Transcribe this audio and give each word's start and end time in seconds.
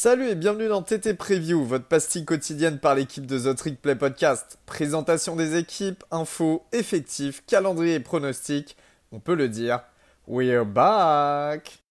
Salut 0.00 0.28
et 0.28 0.36
bienvenue 0.36 0.68
dans 0.68 0.80
TT 0.80 1.14
Preview, 1.14 1.64
votre 1.64 1.86
pastille 1.86 2.24
quotidienne 2.24 2.78
par 2.78 2.94
l'équipe 2.94 3.26
de 3.26 3.36
The 3.36 3.56
Trick 3.56 3.82
Play 3.82 3.96
Podcast. 3.96 4.60
Présentation 4.64 5.34
des 5.34 5.56
équipes, 5.56 6.04
infos, 6.12 6.64
effectifs, 6.70 7.42
calendrier 7.48 7.94
et 7.94 8.00
pronostics. 8.00 8.76
On 9.10 9.18
peut 9.18 9.34
le 9.34 9.48
dire, 9.48 9.80
we're 10.28 10.64
back! 10.64 11.82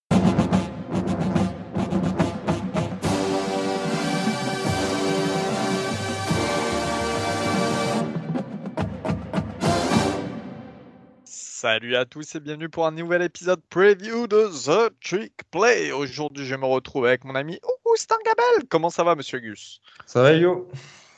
Salut 11.26 11.96
à 11.98 12.06
tous 12.06 12.36
et 12.36 12.40
bienvenue 12.40 12.70
pour 12.70 12.86
un 12.86 12.92
nouvel 12.92 13.24
épisode 13.24 13.60
preview 13.70 14.28
de 14.28 14.48
The 14.48 14.94
Trick 15.04 15.34
Play. 15.52 15.92
Aujourd'hui, 15.92 16.46
je 16.46 16.56
me 16.56 16.66
retrouve 16.66 17.06
avec 17.08 17.26
mon 17.26 17.36
ami 17.36 17.60
Augustin 17.90 18.16
Gabel. 18.26 18.68
Comment 18.70 18.90
ça 18.90 19.04
va, 19.04 19.16
monsieur 19.16 19.40
Gus? 19.40 19.80
Ça 20.06 20.22
va, 20.22 20.34
Yo? 20.34 20.68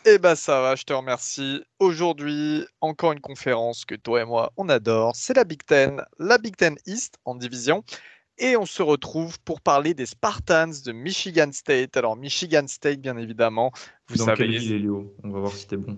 Eh 0.05 0.17
ben, 0.17 0.35
ça 0.35 0.61
va, 0.61 0.75
je 0.75 0.83
te 0.83 0.93
remercie. 0.93 1.61
Aujourd'hui, 1.79 2.65
encore 2.81 3.11
une 3.11 3.19
conférence 3.19 3.85
que 3.85 3.95
toi 3.95 4.21
et 4.21 4.25
moi, 4.25 4.51
on 4.57 4.69
adore. 4.69 5.15
C'est 5.15 5.33
la 5.33 5.43
Big 5.43 5.63
Ten, 5.65 6.01
la 6.19 6.37
Big 6.37 6.55
Ten 6.55 6.75
East 6.85 7.15
en 7.25 7.35
division. 7.35 7.83
Et 8.37 8.55
on 8.55 8.65
se 8.65 8.81
retrouve 8.81 9.37
pour 9.41 9.59
parler 9.59 9.93
des 9.93 10.05
Spartans 10.05 10.71
de 10.85 10.91
Michigan 10.93 11.49
State. 11.51 11.97
Alors, 11.97 12.15
Michigan 12.15 12.65
State, 12.67 13.01
bien 13.01 13.17
évidemment, 13.17 13.71
vous 14.07 14.15
Dans 14.15 14.25
savez. 14.25 14.45
Quelle 14.45 14.57
ville, 14.57 14.81
Léo 14.81 15.13
On 15.23 15.29
va 15.31 15.39
voir 15.39 15.51
si 15.51 15.67
t'es 15.67 15.75
bon. 15.75 15.97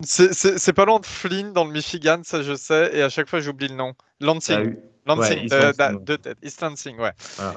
C'est 0.00 0.72
pas 0.72 0.86
loin 0.86 0.98
de 0.98 1.06
Flynn 1.06 1.52
dans 1.52 1.64
le 1.64 1.70
Michigan, 1.70 2.20
ça 2.24 2.42
je 2.42 2.54
sais, 2.54 2.90
et 2.96 3.02
à 3.02 3.08
chaque 3.08 3.28
fois 3.28 3.40
j'oublie 3.40 3.68
le 3.68 3.76
nom. 3.76 3.94
Lansing. 4.20 4.76
Ah 5.06 5.14
Lansing, 5.16 5.48
de, 5.48 6.16
tête. 6.16 6.38
East 6.42 6.62
Lansing, 6.62 6.98
ouais. 6.98 7.12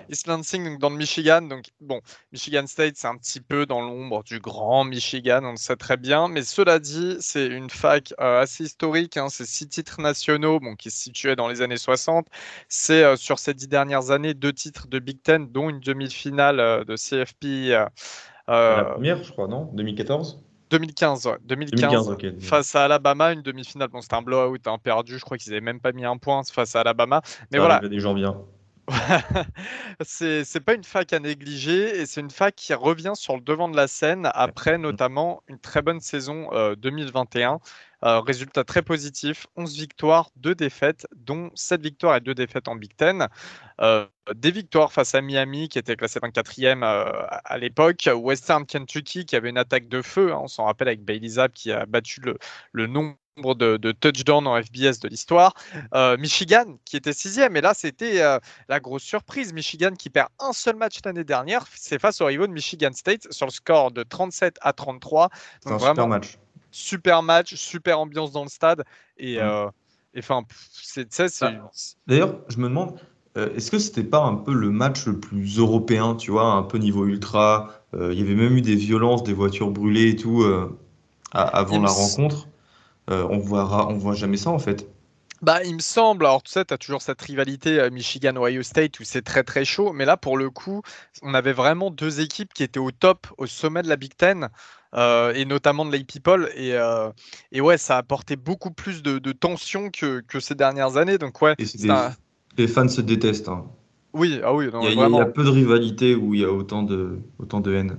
East 0.10 0.28
Lansing, 0.28 0.66
donc 0.66 0.80
dans 0.80 0.90
le 0.90 0.98
Michigan. 0.98 1.42
Donc, 1.42 1.66
bon, 1.80 2.02
Michigan 2.34 2.68
State, 2.68 2.96
c'est 2.98 3.08
un 3.08 3.16
petit 3.16 3.40
peu 3.40 3.66
dans 3.66 3.82
l'ombre 3.82 4.24
du 4.24 4.40
grand 4.40 4.84
Michigan, 4.84 5.42
on 5.44 5.52
le 5.52 5.58
sait 5.58 5.78
très 5.78 5.96
bien. 5.96 6.28
Mais 6.28 6.44
cela 6.44 6.80
dit, 6.80 7.16
c'est 7.22 7.48
une 7.48 7.70
fac 7.70 8.14
euh, 8.20 8.42
assez 8.42 8.66
historique. 8.66 9.16
Hein, 9.16 9.28
c'est 9.30 9.46
six 9.46 9.68
titres 9.70 10.02
nationaux 10.02 10.60
bon, 10.60 10.76
qui 10.76 10.92
se 10.92 11.00
situaient 11.00 11.36
dans 11.36 11.48
les 11.48 11.62
années 11.62 11.78
60. 11.78 12.28
C'est 12.68 13.04
euh, 13.04 13.16
sur 13.16 13.40
ces 13.40 13.54
dix 13.54 13.68
dernières 13.68 14.12
années 14.12 14.34
deux 14.34 14.54
titres 14.54 14.88
de 14.88 15.00
Big 15.00 15.22
Ten, 15.22 15.50
dont 15.50 15.70
une 15.70 15.80
demi-finale 15.80 16.60
euh, 16.60 16.84
de 16.84 16.96
CFP. 16.96 17.70
la 18.48 18.84
première, 18.84 19.24
je 19.24 19.32
crois, 19.32 19.48
non? 19.48 19.70
2014 19.74 20.44
2015, 20.70 21.28
ouais. 21.28 21.38
2015, 21.46 22.18
face 22.42 22.76
à 22.76 22.86
Alabama, 22.86 23.32
une 23.34 23.42
demi-finale. 23.42 23.88
Bon, 23.90 24.02
c'était 24.02 24.16
un 24.16 24.22
blowout 24.22 24.58
un 24.66 24.78
perdu. 24.78 25.18
Je 25.18 25.24
crois 25.24 25.38
qu'ils 25.38 25.52
n'avaient 25.52 25.62
même 25.62 25.80
pas 25.80 25.92
mis 25.92 26.06
un 26.06 26.18
point 26.18 26.42
face 26.52 26.76
à 26.76 26.82
Alabama. 26.82 27.22
Mais 27.52 27.60
voilà. 27.60 27.80
des 27.80 28.00
gens 28.00 28.14
bien. 28.14 28.38
c'est 30.02 30.60
pas 30.62 30.74
une 30.74 30.84
fac 30.84 31.12
à 31.12 31.20
négliger 31.20 32.00
et 32.00 32.06
c'est 32.06 32.22
une 32.22 32.32
fac 32.32 32.56
qui 32.56 32.74
revient 32.74 33.14
sur 33.16 33.36
le 33.36 33.42
devant 33.42 33.68
de 33.68 33.76
la 33.76 33.88
scène 33.88 34.30
après 34.34 34.78
notamment 34.78 35.44
une 35.48 35.60
très 35.60 35.82
bonne 35.82 36.00
saison 36.00 36.50
2021. 36.78 37.54
Euh, 37.56 37.58
euh, 38.06 38.20
résultat 38.20 38.64
très 38.64 38.84
positif, 38.84 39.48
11 39.56 39.76
victoires, 39.76 40.30
2 40.38 40.54
défaites, 40.56 41.08
dont 41.16 41.50
7 41.56 41.82
victoires 41.82 42.16
et 42.16 42.22
2 42.22 42.36
défaites 42.36 42.68
en 42.68 42.76
Big 42.76 42.96
Ten. 42.96 43.28
Euh, 43.82 44.06
des 44.36 44.52
victoires 44.52 44.94
face 44.94 45.16
à 45.16 45.22
Miami, 45.22 45.68
qui 45.68 45.80
était 45.80 45.96
classé 45.96 46.20
24e 46.20 46.84
à 46.84 47.58
l'époque. 47.58 48.08
Western 48.14 48.66
Kentucky, 48.66 49.26
qui 49.26 49.36
avait 49.36 49.50
une 49.50 49.58
attaque 49.58 49.88
de 49.90 50.02
feu, 50.02 50.32
hein, 50.32 50.40
on 50.44 50.48
s'en 50.48 50.66
rappelle 50.66 50.90
avec 50.90 51.04
Bailey 51.04 51.28
Zapp, 51.30 51.54
qui 51.54 51.72
a 51.72 51.86
battu 51.86 52.22
le, 52.22 52.38
le 52.72 52.88
nom 52.88 53.16
de, 53.38 53.78
de 53.78 53.92
touchdowns 53.92 54.48
en 54.48 54.62
FBS 54.62 55.00
de 55.02 55.08
l'histoire. 55.08 55.54
Euh, 55.94 56.18
Michigan 56.18 56.78
qui 56.86 56.98
était 56.98 57.14
sixième, 57.14 57.56
et 57.56 57.62
là 57.62 57.74
c'était 57.74 58.22
euh, 58.22 58.40
la 58.70 58.80
grosse 58.80 59.04
surprise. 59.04 59.54
Michigan 59.54 59.92
qui 59.92 60.10
perd 60.10 60.30
un 60.40 60.54
seul 60.54 60.76
match 60.76 61.00
l'année 61.06 61.24
dernière, 61.24 61.66
c'est 61.76 62.00
face 62.00 62.22
au 62.22 62.26
rivaux 62.26 62.48
de 62.48 62.52
Michigan 62.52 62.92
State 62.94 63.32
sur 63.32 63.46
le 63.46 63.52
score 63.52 63.92
de 63.92 64.04
37 64.04 64.58
à 64.62 64.74
33. 64.74 65.30
C'est 65.62 65.72
un 65.72 65.80
super 65.80 66.08
match. 66.08 66.38
Super 66.72 67.24
match, 67.24 67.56
super 67.56 68.00
ambiance 68.00 68.32
dans 68.32 68.44
le 68.44 68.50
stade. 68.50 68.84
Et 69.18 69.40
euh, 69.40 69.68
enfin, 70.18 70.44
c'est. 70.72 71.08
Bah, 71.42 71.52
d'ailleurs, 72.06 72.40
je 72.50 72.58
me 72.58 72.68
demande, 72.68 73.00
est-ce 73.36 73.72
que 73.72 73.80
c'était 73.80 74.04
pas 74.04 74.24
un 74.24 74.36
peu 74.36 74.54
le 74.54 74.70
match 74.70 75.06
le 75.06 75.20
plus 75.20 75.60
européen, 75.60 76.16
tu 76.16 76.32
vois, 76.32 76.46
un 76.46 76.64
peu 76.64 76.78
niveau 76.78 77.06
ultra 77.06 77.72
Il 77.94 78.14
y 78.14 78.22
avait 78.22 78.36
même 78.36 78.58
eu 78.58 78.62
des 78.62 78.76
violences, 78.76 79.24
des 79.24 79.34
voitures 79.34 79.72
brûlées 79.72 80.10
et 80.10 80.16
tout 80.16 80.44
avant 81.32 81.82
la 81.82 81.90
rencontre. 81.90 82.48
Euh, 83.10 83.26
on 83.30 83.38
voit, 83.38 83.88
on 83.90 83.98
voit 83.98 84.16
jamais 84.16 84.38
ça 84.38 84.50
en 84.50 84.60
fait. 84.60 84.90
Bah, 85.42 85.64
il 85.64 85.76
me 85.76 85.82
semble, 85.82 86.26
alors 86.26 86.42
tu 86.42 86.52
sais, 86.52 86.66
tu 86.66 86.74
as 86.74 86.78
toujours 86.80 87.02
cette 87.04 87.22
rivalité 87.22 87.80
euh, 87.80 87.92
Michigan-Ohio 87.92 88.64
State 88.64 89.00
où 89.00 89.04
c'est 89.04 89.22
très 89.22 89.44
très 89.44 89.66
chaud, 89.66 89.94
mais 89.94 90.04
là 90.04 90.18
pour 90.18 90.36
le 90.36 90.50
coup, 90.50 90.82
on 91.22 91.34
avait 91.36 91.54
vraiment 91.54 91.92
deux 91.92 92.22
équipes 92.22 92.54
qui 92.54 92.64
étaient 92.64 92.80
au 92.80 92.92
top, 92.92 93.28
au 93.38 93.46
sommet 93.46 93.84
de 93.84 93.88
la 93.88 93.98
Big 93.98 94.16
Ten, 94.16 94.50
euh, 94.96 95.34
et 95.36 95.46
notamment 95.46 95.86
de 95.86 95.92
l'AP 95.92 96.08
People, 96.08 96.50
et, 96.56 96.76
et, 97.52 97.62
ouais, 97.62 97.78
ça 97.78 97.96
a 97.96 98.00
apporté 98.00 98.36
beaucoup 98.36 98.72
plus 98.72 99.04
de, 99.04 99.32
tension 99.32 99.92
que, 99.92 100.24
ces 100.40 100.56
dernières 100.56 100.98
années, 100.98 101.20
donc 101.20 101.40
ouais. 101.44 101.54
Les 102.58 102.68
fans 102.68 102.88
se 102.88 103.02
détestent. 103.02 103.50
Hein. 103.50 103.66
Oui, 104.14 104.40
ah 104.44 104.54
oui, 104.56 104.70
il, 104.82 104.98
y 104.98 105.02
a, 105.02 105.26
peu 105.26 105.44
de 105.44 105.50
rivalité 105.50 106.16
où 106.16 106.34
il 106.34 106.42
y 106.42 106.44
a 106.44 106.52
autant 106.52 106.82
de, 106.82 107.20
autant 107.38 107.60
de 107.60 107.76
haine. 107.76 107.98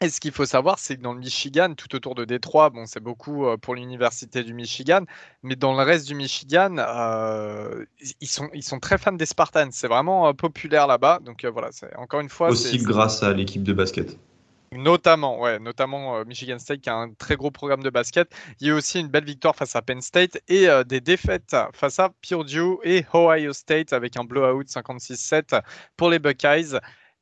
Et 0.00 0.10
ce 0.10 0.20
qu'il 0.20 0.30
faut 0.30 0.46
savoir, 0.46 0.78
c'est 0.78 0.96
que 0.96 1.02
dans 1.02 1.12
le 1.12 1.18
Michigan, 1.18 1.74
tout 1.74 1.92
autour 1.96 2.14
de 2.14 2.24
Détroit, 2.24 2.70
bon, 2.70 2.86
c'est 2.86 3.02
beaucoup 3.02 3.46
euh, 3.46 3.56
pour 3.56 3.74
l'université 3.74 4.44
du 4.44 4.54
Michigan, 4.54 5.02
mais 5.42 5.56
dans 5.56 5.76
le 5.76 5.82
reste 5.82 6.06
du 6.06 6.14
Michigan, 6.14 6.76
euh, 6.78 7.84
ils, 8.20 8.28
sont, 8.28 8.48
ils 8.54 8.62
sont 8.62 8.78
très 8.78 8.96
fans 8.96 9.12
des 9.12 9.26
Spartans. 9.26 9.70
C'est 9.72 9.88
vraiment 9.88 10.28
euh, 10.28 10.32
populaire 10.34 10.86
là-bas. 10.86 11.18
Donc 11.24 11.44
voilà, 11.44 11.70
c'est 11.72 11.94
encore 11.96 12.20
une 12.20 12.28
fois. 12.28 12.50
Aussi 12.50 12.78
grâce 12.78 13.24
à 13.24 13.32
l'équipe 13.32 13.64
de 13.64 13.72
basket. 13.72 14.16
Notamment, 14.70 15.40
ouais, 15.40 15.58
notamment 15.58 16.24
Michigan 16.26 16.58
State 16.58 16.82
qui 16.82 16.90
a 16.90 16.94
un 16.94 17.10
très 17.14 17.36
gros 17.36 17.50
programme 17.50 17.82
de 17.82 17.90
basket. 17.90 18.30
Il 18.60 18.68
y 18.68 18.70
a 18.70 18.74
aussi 18.74 19.00
une 19.00 19.08
belle 19.08 19.24
victoire 19.24 19.56
face 19.56 19.74
à 19.74 19.82
Penn 19.82 20.02
State 20.02 20.38
et 20.46 20.68
des 20.86 21.00
défaites 21.00 21.56
face 21.72 21.98
à 21.98 22.10
Purdue 22.20 22.76
et 22.84 23.02
Ohio 23.14 23.54
State 23.54 23.94
avec 23.94 24.18
un 24.18 24.24
blowout 24.24 24.64
56-7 24.64 25.62
pour 25.96 26.10
les 26.10 26.18
Buckeyes. 26.18 26.78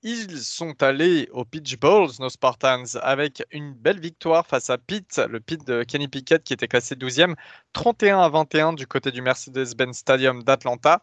Ils 0.08 0.38
sont 0.38 0.84
allés 0.84 1.28
au 1.32 1.44
Pitch 1.44 1.80
Bowls, 1.80 2.12
nos 2.20 2.28
Spartans, 2.28 2.96
avec 3.02 3.42
une 3.50 3.74
belle 3.74 3.98
victoire 3.98 4.46
face 4.46 4.70
à 4.70 4.78
Pitt, 4.78 5.20
le 5.28 5.40
Pitt 5.40 5.66
de 5.66 5.82
Kenny 5.82 6.06
Pickett 6.06 6.44
qui 6.44 6.52
était 6.52 6.68
classé 6.68 6.94
12e, 6.94 7.34
31 7.72 8.20
à 8.20 8.28
21 8.28 8.74
du 8.74 8.86
côté 8.86 9.10
du 9.10 9.20
Mercedes-Benz 9.20 9.96
Stadium 9.96 10.44
d'Atlanta. 10.44 11.02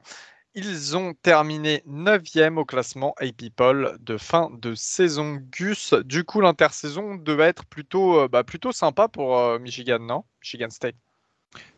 Ils 0.55 0.95
ont 0.95 1.13
terminé 1.21 1.83
9e 1.85 2.55
au 2.55 2.63
classement 2.63 3.13
AP 3.17 3.49
Poll 3.53 3.97
de 3.99 4.15
fin 4.15 4.49
de 4.57 4.73
saison 4.73 5.37
Gus. 5.51 5.93
Du 6.05 6.23
coup, 6.23 6.39
l'intersaison 6.39 7.15
devait 7.15 7.49
être 7.49 7.65
plutôt, 7.65 8.21
euh, 8.21 8.29
bah, 8.29 8.45
plutôt 8.45 8.71
sympa 8.71 9.09
pour 9.09 9.37
euh, 9.37 9.59
Michigan, 9.59 9.99
non? 9.99 10.23
Michigan 10.41 10.69
State. 10.69 10.95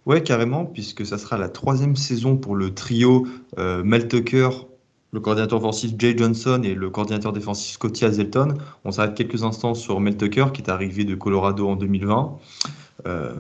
Ouais, 0.06 0.22
carrément, 0.22 0.64
puisque 0.64 1.04
ça 1.04 1.18
sera 1.18 1.40
la 1.40 1.50
troisième 1.50 1.96
saison 1.96 2.38
pour 2.38 2.54
le 2.54 2.76
trio 2.76 3.26
euh, 3.58 3.84
Mel 3.84 4.08
Tucker, 4.08 4.50
le 5.16 5.22
coordinateur 5.22 5.60
offensif 5.60 5.94
Jay 5.98 6.14
Johnson 6.16 6.62
et 6.66 6.76
le 6.76 6.90
coordinateur 6.90 7.32
défensif 7.32 7.72
Scotty 7.76 8.04
Hazelton. 8.04 8.56
On 8.84 8.92
s'arrête 8.92 9.16
quelques 9.16 9.44
instants 9.44 9.74
sur 9.74 10.02
Mel 10.02 10.18
Tucker, 10.18 10.48
qui 10.54 10.62
est 10.62 10.70
arrivé 10.70 11.06
de 11.06 11.16
Colorado 11.16 11.70
en 11.70 11.78
2020, 11.78 12.38
euh, 13.08 13.34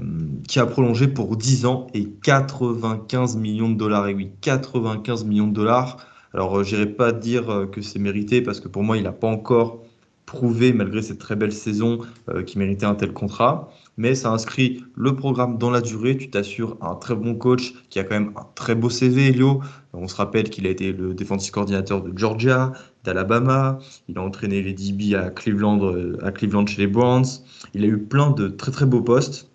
qui 0.47 0.59
a 0.59 0.65
prolongé 0.65 1.09
pour 1.09 1.35
10 1.35 1.65
ans 1.65 1.87
et 1.93 2.07
95 2.23 3.35
millions 3.35 3.69
de 3.69 3.75
dollars. 3.75 4.07
Et 4.07 4.13
oui, 4.13 4.31
95 4.39 5.25
millions 5.25 5.47
de 5.47 5.53
dollars. 5.53 5.97
Alors, 6.33 6.55
je 6.55 6.59
euh, 6.59 6.63
j'irai 6.63 6.85
pas 6.85 7.11
dire 7.11 7.49
euh, 7.49 7.65
que 7.65 7.81
c'est 7.81 7.99
mérité 7.99 8.41
parce 8.41 8.61
que 8.61 8.69
pour 8.69 8.83
moi, 8.83 8.95
il 8.95 9.03
n'a 9.03 9.11
pas 9.11 9.27
encore 9.27 9.83
prouvé, 10.25 10.71
malgré 10.71 11.01
cette 11.01 11.19
très 11.19 11.35
belle 11.35 11.51
saison, 11.51 11.99
qu'il 12.47 12.57
méritait 12.57 12.87
un 12.87 12.95
tel 12.95 13.13
contrat 13.13 13.69
mais 13.97 14.15
ça 14.15 14.31
inscrit 14.31 14.83
le 14.95 15.15
programme 15.15 15.57
dans 15.57 15.69
la 15.69 15.81
durée. 15.81 16.17
Tu 16.17 16.29
t'assures 16.29 16.77
un 16.81 16.95
très 16.95 17.15
bon 17.15 17.35
coach 17.35 17.73
qui 17.89 17.99
a 17.99 18.03
quand 18.03 18.15
même 18.15 18.33
un 18.35 18.45
très 18.55 18.75
beau 18.75 18.89
CV, 18.89 19.27
Elio. 19.27 19.61
On 19.97 20.07
se 20.07 20.15
rappelle 20.15 20.49
qu'il 20.49 20.67
a 20.67 20.69
été 20.69 20.91
le 20.91 21.13
défensif 21.13 21.51
coordinateur 21.51 22.01
de 22.01 22.17
Georgia, 22.17 22.73
d'Alabama. 23.03 23.79
Il 24.07 24.17
a 24.17 24.21
entraîné 24.21 24.61
les 24.61 24.73
DB 24.73 25.15
à 25.15 25.29
Cleveland, 25.29 25.83
euh, 25.83 26.17
à 26.23 26.31
Cleveland 26.31 26.65
chez 26.65 26.81
les 26.81 26.87
Browns. 26.87 27.25
Il 27.73 27.83
a 27.83 27.87
eu 27.87 27.97
plein 27.97 28.31
de 28.31 28.47
très 28.47 28.71
très 28.71 28.85
beaux 28.85 29.01
postes. 29.01 29.49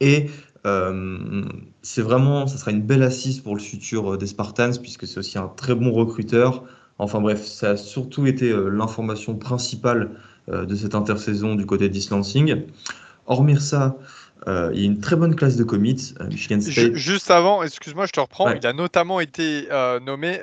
Et 0.00 0.30
euh, 0.66 1.44
c'est 1.82 2.02
vraiment, 2.02 2.46
ça 2.46 2.58
sera 2.58 2.70
une 2.70 2.82
belle 2.82 3.02
assise 3.02 3.40
pour 3.40 3.54
le 3.54 3.60
futur 3.60 4.14
euh, 4.14 4.16
des 4.16 4.26
Spartans, 4.26 4.78
puisque 4.80 5.06
c'est 5.06 5.18
aussi 5.18 5.38
un 5.38 5.48
très 5.48 5.74
bon 5.74 5.92
recruteur. 5.92 6.64
Enfin 6.98 7.20
bref, 7.20 7.44
ça 7.44 7.70
a 7.70 7.76
surtout 7.76 8.26
été 8.26 8.52
l'information 8.70 9.34
principale 9.34 10.10
de 10.48 10.74
cette 10.74 10.94
intersaison 10.94 11.54
du 11.54 11.64
côté 11.64 11.88
d'Islancing. 11.88 12.64
Hormis 13.26 13.58
ça, 13.58 13.96
euh, 14.48 14.70
il 14.72 14.80
y 14.80 14.82
a 14.82 14.86
une 14.86 15.00
très 15.00 15.16
bonne 15.16 15.34
classe 15.34 15.56
de 15.56 15.64
commits, 15.64 16.14
euh, 16.20 16.26
Michigan 16.26 16.60
State. 16.60 16.94
Juste 16.94 17.30
avant, 17.30 17.62
excuse-moi, 17.62 18.06
je 18.06 18.12
te 18.12 18.20
reprends. 18.20 18.50
Il 18.50 18.66
a 18.66 18.72
notamment 18.72 19.20
été 19.20 19.68
euh, 19.70 20.00
nommé 20.00 20.38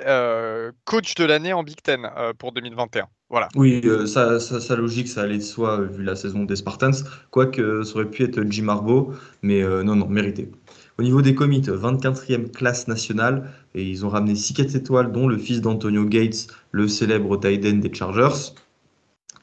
coach 0.84 1.14
de 1.14 1.24
l'année 1.24 1.52
en 1.52 1.62
Big 1.62 1.80
Ten 1.82 2.08
pour 2.38 2.52
2021. 2.52 3.06
Voilà. 3.30 3.48
Oui, 3.56 3.82
ça, 4.06 4.40
ça, 4.40 4.76
logique, 4.76 5.08
ça 5.08 5.22
allait 5.22 5.36
de 5.36 5.42
soi 5.42 5.82
vu 5.82 6.02
la 6.02 6.16
saison 6.16 6.44
des 6.44 6.56
Spartans. 6.56 7.04
Quoique 7.30 7.82
ça 7.82 7.94
aurait 7.96 8.10
pu 8.10 8.22
être 8.22 8.42
Jim 8.48 8.68
Harbaugh, 8.68 9.12
mais 9.42 9.62
non, 9.62 9.96
non, 9.96 10.08
mérité. 10.08 10.50
Au 10.98 11.02
niveau 11.02 11.22
des 11.22 11.34
commits, 11.34 11.60
24e 11.60 12.50
classe 12.50 12.88
nationale, 12.88 13.50
et 13.74 13.82
ils 13.82 14.06
ont 14.06 14.08
ramené 14.08 14.34
6 14.34 14.54
4 14.54 14.76
étoiles, 14.76 15.12
dont 15.12 15.28
le 15.28 15.36
fils 15.36 15.60
d'Antonio 15.60 16.04
Gates, 16.04 16.46
le 16.72 16.88
célèbre 16.88 17.36
tight 17.38 17.64
end 17.66 17.78
des 17.78 17.92
Chargers. 17.92 18.52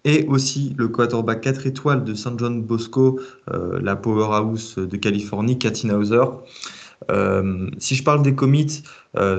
Et 0.05 0.25
aussi 0.27 0.73
le 0.77 0.87
quarterback 0.87 1.41
4 1.41 1.67
étoiles 1.67 2.03
de 2.03 2.13
St. 2.13 2.37
John 2.37 2.61
Bosco, 2.61 3.19
la 3.47 3.95
powerhouse 3.95 4.77
de 4.77 4.97
Californie, 4.97 5.59
Katina 5.59 5.97
Hauser. 5.97 6.23
si 7.79 7.95
je 7.95 8.03
parle 8.03 8.21
des 8.21 8.35
commits, 8.35 8.83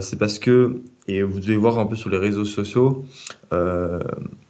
c'est 0.01 0.19
parce 0.19 0.39
que 0.39 0.83
et 1.09 1.23
vous 1.23 1.41
devez 1.41 1.57
voir 1.57 1.79
un 1.79 1.87
peu 1.87 1.95
sur 1.95 2.11
les 2.11 2.19
réseaux 2.19 2.45
sociaux, 2.45 3.05
euh, 3.53 4.01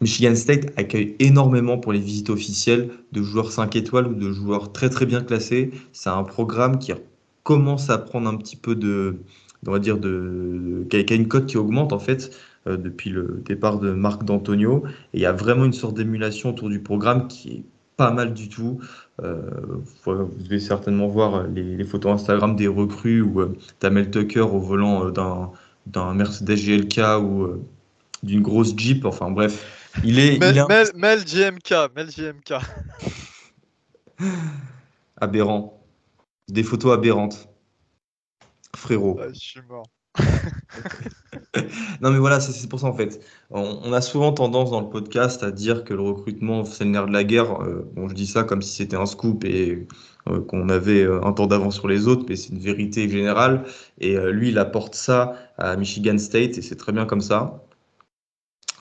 Michigan 0.01 0.35
State 0.35 0.73
accueille 0.77 1.15
énormément 1.19 1.79
pour 1.79 1.93
les 1.93 1.99
visites 1.99 2.31
officielles 2.31 2.91
de 3.13 3.23
joueurs 3.23 3.53
5 3.53 3.77
étoiles 3.77 4.07
ou 4.07 4.15
de 4.15 4.33
joueurs 4.33 4.73
très 4.73 4.89
très 4.89 5.07
bien 5.07 5.23
classés. 5.23 5.71
C'est 5.93 6.09
un 6.09 6.23
programme 6.25 6.79
qui 6.79 6.93
commence 7.43 7.91
à 7.91 7.99
prendre 7.99 8.29
un 8.29 8.37
petit 8.37 8.57
peu 8.57 8.75
de, 8.75 9.19
on 9.67 9.73
va 9.73 9.79
dire, 9.79 9.99
de, 9.99 10.87
qui 10.89 10.97
a 10.97 11.15
une 11.15 11.29
cote 11.29 11.47
qui 11.47 11.59
augmente 11.59 11.93
en 11.93 11.99
fait 11.99 12.31
euh, 12.67 12.77
depuis 12.77 13.11
le 13.11 13.43
départ 13.45 13.79
de 13.79 13.91
Marc 13.93 14.25
D'Antonio. 14.25 14.85
Et 15.13 15.19
il 15.19 15.21
y 15.21 15.27
a 15.27 15.33
vraiment 15.33 15.65
une 15.65 15.73
sorte 15.73 15.95
d'émulation 15.95 16.51
autour 16.51 16.69
du 16.69 16.81
programme 16.81 17.29
qui 17.29 17.51
est 17.51 17.65
pas 17.97 18.11
mal 18.11 18.35
du 18.35 18.49
tout. 18.49 18.81
Euh, 19.23 19.41
vous 20.05 20.29
devez 20.39 20.61
certainement 20.61 21.09
voir 21.09 21.47
les, 21.49 21.85
photos 21.85 22.13
Instagram 22.13 22.55
des 22.57 22.69
recrues 22.69 23.23
où 23.23 23.45
tu 23.81 23.87
as 23.87 23.91
Mel 23.91 24.11
Tucker 24.11 24.41
au 24.41 24.59
volant 24.59 25.11
d'un 25.11 25.51
d'un 25.87 26.15
Mercedes 26.15 26.57
GLK 26.57 26.99
ou 27.21 27.43
euh, 27.43 27.63
d'une 28.23 28.43
grosse 28.43 28.77
Jeep. 28.77 29.05
Enfin 29.05 29.31
bref, 29.31 29.93
il 30.05 30.19
est. 30.19 30.39
Mel, 30.39 30.91
Mel, 30.95 31.25
GMK, 31.25 31.95
Mel 31.95 32.09
GMK. 32.09 32.55
Aberrant. 35.17 35.81
Des 36.49 36.63
photos 36.63 36.93
aberrantes. 36.93 37.49
Frérot. 38.75 39.19
je 39.33 39.39
suis 39.39 39.61
mort. 39.69 39.87
non 42.01 42.11
mais 42.11 42.19
voilà, 42.19 42.41
c'est 42.41 42.69
pour 42.69 42.81
ça 42.81 42.87
en 42.87 42.93
fait. 42.93 43.21
On, 43.51 43.93
a 43.93 44.01
souvent 44.01 44.33
tendance 44.33 44.71
dans 44.71 44.81
le 44.81 44.89
podcast 44.89 45.43
à 45.43 45.51
dire 45.51 45.85
que 45.85 45.95
le 45.95 46.03
recrutement 46.03 46.65
c'est 46.65 46.85
le 46.85 46.91
nerf 46.91 47.07
de 47.07 47.13
la 47.13 47.25
guerre. 47.25 47.63
Euh, 47.63 47.89
bon, 47.95 48.09
je 48.09 48.15
dis 48.15 48.27
ça 48.27 48.45
comme 48.45 48.63
si 48.63 48.77
c'était 48.77 48.97
un 48.97 49.07
scoop 49.07 49.45
et 49.45 49.87
euh, 50.29 50.41
qu'on 50.43 50.69
avait 50.69 51.03
euh, 51.03 51.25
un 51.25 51.33
temps 51.33 51.47
d'avance 51.47 51.77
sur 51.77 51.89
les 51.89 52.09
autres, 52.09 52.25
mais 52.29 52.37
c'est 52.37 52.51
une 52.51 52.59
vérité 52.59 53.09
générale. 53.09 53.65
Et 54.01 54.17
lui, 54.33 54.51
il 54.51 54.59
apporte 54.59 54.95
ça 54.95 55.35
à 55.59 55.77
Michigan 55.77 56.19
State 56.19 56.59
et 56.59 56.63
c'est 56.63 56.77
très 56.77 56.93
bien 56.93 57.07
comme 57.07 57.21
ça. 57.21 57.66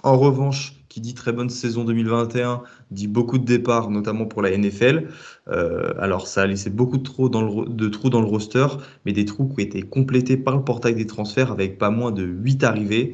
En 0.06 0.20
revanche, 0.20 0.76
qui 0.88 1.02
dit 1.02 1.16
très 1.16 1.34
bonne 1.34 1.50
saison 1.50 1.84
2021, 1.84 2.62
dit 2.92 3.08
beaucoup 3.08 3.40
de 3.40 3.44
départs, 3.44 3.90
notamment 3.90 4.28
pour 4.28 4.44
la 4.44 4.56
NFL. 4.56 5.10
Euh, 5.48 5.96
alors, 5.98 6.28
ça 6.28 6.44
a 6.44 6.46
laissé 6.46 6.70
beaucoup 6.70 7.00
de, 7.00 7.04
trous 7.04 7.28
dans 7.28 7.42
le, 7.42 7.68
de 7.68 7.90
trous 7.90 8.12
dans 8.12 8.22
le 8.22 8.28
roster, 8.28 8.68
mais 9.04 9.14
des 9.14 9.26
trous 9.26 9.48
qui 9.48 9.54
ont 9.56 9.66
été 9.66 9.82
complétés 9.82 10.38
par 10.38 10.58
le 10.58 10.64
portail 10.64 10.94
des 10.94 11.08
transferts 11.08 11.52
avec 11.52 11.80
pas 11.80 11.90
moins 11.90 12.12
de 12.12 12.22
8 12.22 12.64
arrivées. 12.64 13.14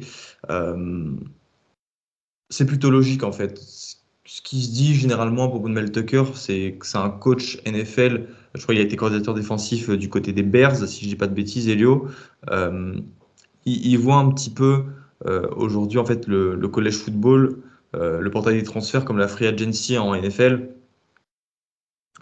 Euh, 0.50 1.12
c'est 2.50 2.66
plutôt 2.66 2.90
logique 2.90 3.22
en 3.22 3.32
fait. 3.32 3.58
Ce 4.26 4.42
qui 4.42 4.60
se 4.62 4.70
dit 4.72 4.94
généralement 4.94 5.48
pour 5.48 5.66
Mel 5.66 5.90
Tucker, 5.90 6.24
c'est 6.34 6.76
que 6.78 6.86
c'est 6.86 6.98
un 6.98 7.08
coach 7.08 7.58
NFL. 7.64 8.28
Je 8.54 8.62
crois 8.62 8.74
qu'il 8.74 8.82
a 8.82 8.84
été 8.84 8.96
coordinateur 8.96 9.32
défensif 9.32 9.88
du 9.88 10.10
côté 10.10 10.34
des 10.34 10.42
Bears, 10.42 10.76
si 10.86 11.04
je 11.04 11.08
dis 11.08 11.16
pas 11.16 11.26
de 11.26 11.34
bêtises, 11.34 11.68
Elio. 11.68 12.06
Euh, 12.50 13.00
il, 13.64 13.96
voit 13.96 14.16
un 14.16 14.30
petit 14.30 14.50
peu 14.50 14.84
aujourd'hui 15.56 15.98
en 15.98 16.04
fait 16.04 16.26
le, 16.26 16.54
le 16.54 16.68
collège 16.68 16.96
football 16.96 17.62
euh, 17.94 18.20
le 18.20 18.30
portail 18.30 18.54
des 18.54 18.62
transferts 18.62 19.04
comme 19.04 19.18
la 19.18 19.28
free 19.28 19.46
agency 19.46 19.98
en 19.98 20.14
NFL. 20.14 20.70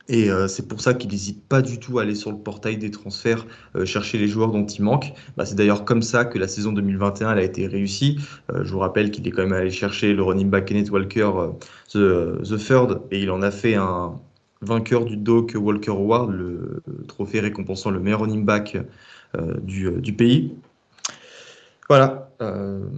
Et 0.09 0.29
euh, 0.29 0.49
c'est 0.49 0.67
pour 0.67 0.81
ça 0.81 0.95
qu'il 0.95 1.11
n'hésite 1.11 1.47
pas 1.47 1.63
du 1.63 1.79
tout 1.79 2.01
à 2.01 2.03
aller 2.03 2.17
sur 2.17 2.33
le 2.33 2.39
portail 2.39 2.77
des 2.77 2.91
transferts, 2.91 3.47
euh, 3.77 3.85
chercher 3.85 4.19
les 4.19 4.27
joueurs 4.27 4.51
dont 4.51 4.67
il 4.67 4.83
manque. 4.83 5.13
Bah, 5.37 5.47
c'est 5.47 5.55
d'ailleurs 5.55 5.85
comme 5.85 6.03
ça 6.03 6.25
que 6.25 6.39
la 6.39 6.49
saison 6.49 6.73
2021 6.73 7.33
elle 7.33 7.39
a 7.39 7.43
été 7.45 7.69
réussie. 7.69 8.19
je 8.53 8.73
vous 8.73 8.81
rappelle 8.81 9.13
qu'il 9.13 9.27
est 9.29 9.31
quand 9.31 9.43
même 9.43 9.53
allé 9.53 9.71
chercher 9.71 10.13
le 10.13 10.23
running 10.25 10.51
back 10.51 10.65
Kenneth 10.65 10.91
Walker, 10.91 11.31
the, 11.93 12.43
the, 12.43 12.59
Third, 12.59 13.03
et 13.13 13.21
il 13.23 13.31
en 13.31 13.43
a 13.43 13.53
fait 13.53 13.77
un 13.77 14.19
vainqueur 14.63 15.05
du 15.05 15.17
Doc 15.17 15.55
Walker 15.55 15.93
Award, 15.93 16.33
le 16.33 16.83
trophée 17.07 17.39
récompensant 17.39 17.91
le 17.91 18.01
meilleur 18.01 18.21
running 18.21 18.45
back 18.45 18.79
du, 19.63 19.93
du 20.01 20.13
pays. 20.13 20.57
Voilà. 21.89 22.30
Euh, 22.43 22.89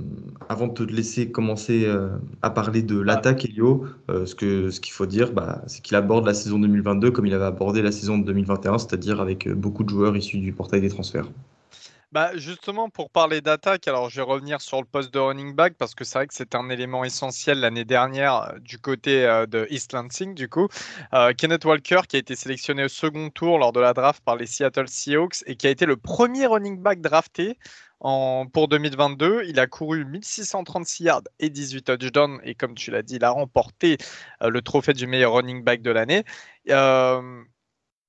avant 0.49 0.69
de 0.69 0.73
te 0.73 0.83
laisser 0.85 1.33
commencer 1.33 1.85
euh, 1.87 2.17
à 2.43 2.50
parler 2.50 2.83
de 2.83 3.00
l'attaque, 3.00 3.44
Elio, 3.44 3.87
euh, 4.09 4.25
ce 4.25 4.35
qu'il 4.37 4.93
faut 4.93 5.06
dire, 5.06 5.33
bah, 5.33 5.62
c'est 5.67 5.83
qu'il 5.83 5.97
aborde 5.97 6.27
la 6.27 6.35
saison 6.35 6.61
2022 6.61 7.11
comme 7.11 7.27
il 7.27 7.35
avait 7.35 7.44
abordé 7.44 7.83
la 7.83 7.91
saison 7.91 8.19
2021, 8.19 8.79
c'est-à-dire 8.79 9.21
avec 9.21 9.49
beaucoup 9.49 9.83
de 9.83 9.89
joueurs 9.89 10.17
issus 10.17 10.39
du 10.39 10.53
portail 10.53 10.81
des 10.81 10.91
transferts. 10.91 11.29
Bah 12.12 12.37
justement, 12.37 12.91
pour 12.91 13.11
parler 13.11 13.41
d'attaque, 13.41 13.88
alors 13.88 14.11
je 14.11 14.17
vais 14.17 14.23
revenir 14.23 14.61
sur 14.61 14.79
le 14.79 14.85
poste 14.87 15.12
de 15.14 15.19
running 15.19 15.55
back 15.55 15.75
parce 15.79 15.94
que 15.94 16.05
c'est 16.05 16.19
vrai 16.19 16.26
que 16.26 16.35
c'était 16.35 16.59
un 16.59 16.69
élément 16.69 17.05
essentiel 17.05 17.61
l'année 17.61 17.87
dernière 17.87 18.53
du 18.61 18.79
côté 18.79 19.23
de 19.49 19.67
East 19.70 19.94
Lansing, 19.94 20.35
du 20.35 20.47
coup. 20.47 20.69
Kenneth 21.38 21.64
Walker, 21.64 22.03
qui 22.06 22.17
a 22.17 22.19
été 22.19 22.37
sélectionné 22.37 22.85
au 22.85 22.88
second 22.88 23.31
tour 23.31 23.59
lors 23.59 23.73
de 23.73 23.81
la 23.81 23.94
draft 23.94 24.23
par 24.23 24.37
les 24.37 24.44
Seattle 24.47 24.88
Seahawks 24.88 25.43
et 25.47 25.56
qui 25.56 25.67
a 25.67 25.70
été 25.70 25.87
le 25.87 25.97
premier 25.97 26.44
running 26.44 26.79
back 26.82 27.00
drafté 27.00 27.56
pour 28.53 28.69
2022, 28.69 29.44
il 29.47 29.61
a 29.61 29.67
couru 29.67 30.05
1636 30.05 31.05
yards 31.05 31.23
et 31.38 31.50
18 31.50 31.82
touchdowns. 31.85 32.41
Et 32.43 32.55
comme 32.55 32.75
tu 32.75 32.91
l'as 32.91 33.03
dit, 33.03 33.17
il 33.17 33.25
a 33.25 33.31
remporté 33.31 33.97
euh, 34.43 34.50
le 34.50 34.61
trophée 34.62 34.93
du 34.93 35.06
meilleur 35.06 35.35
running 35.35 35.62
back 35.62 35.82
de 35.82 35.91
l'année. 35.91 36.25
Euh, 36.70 37.43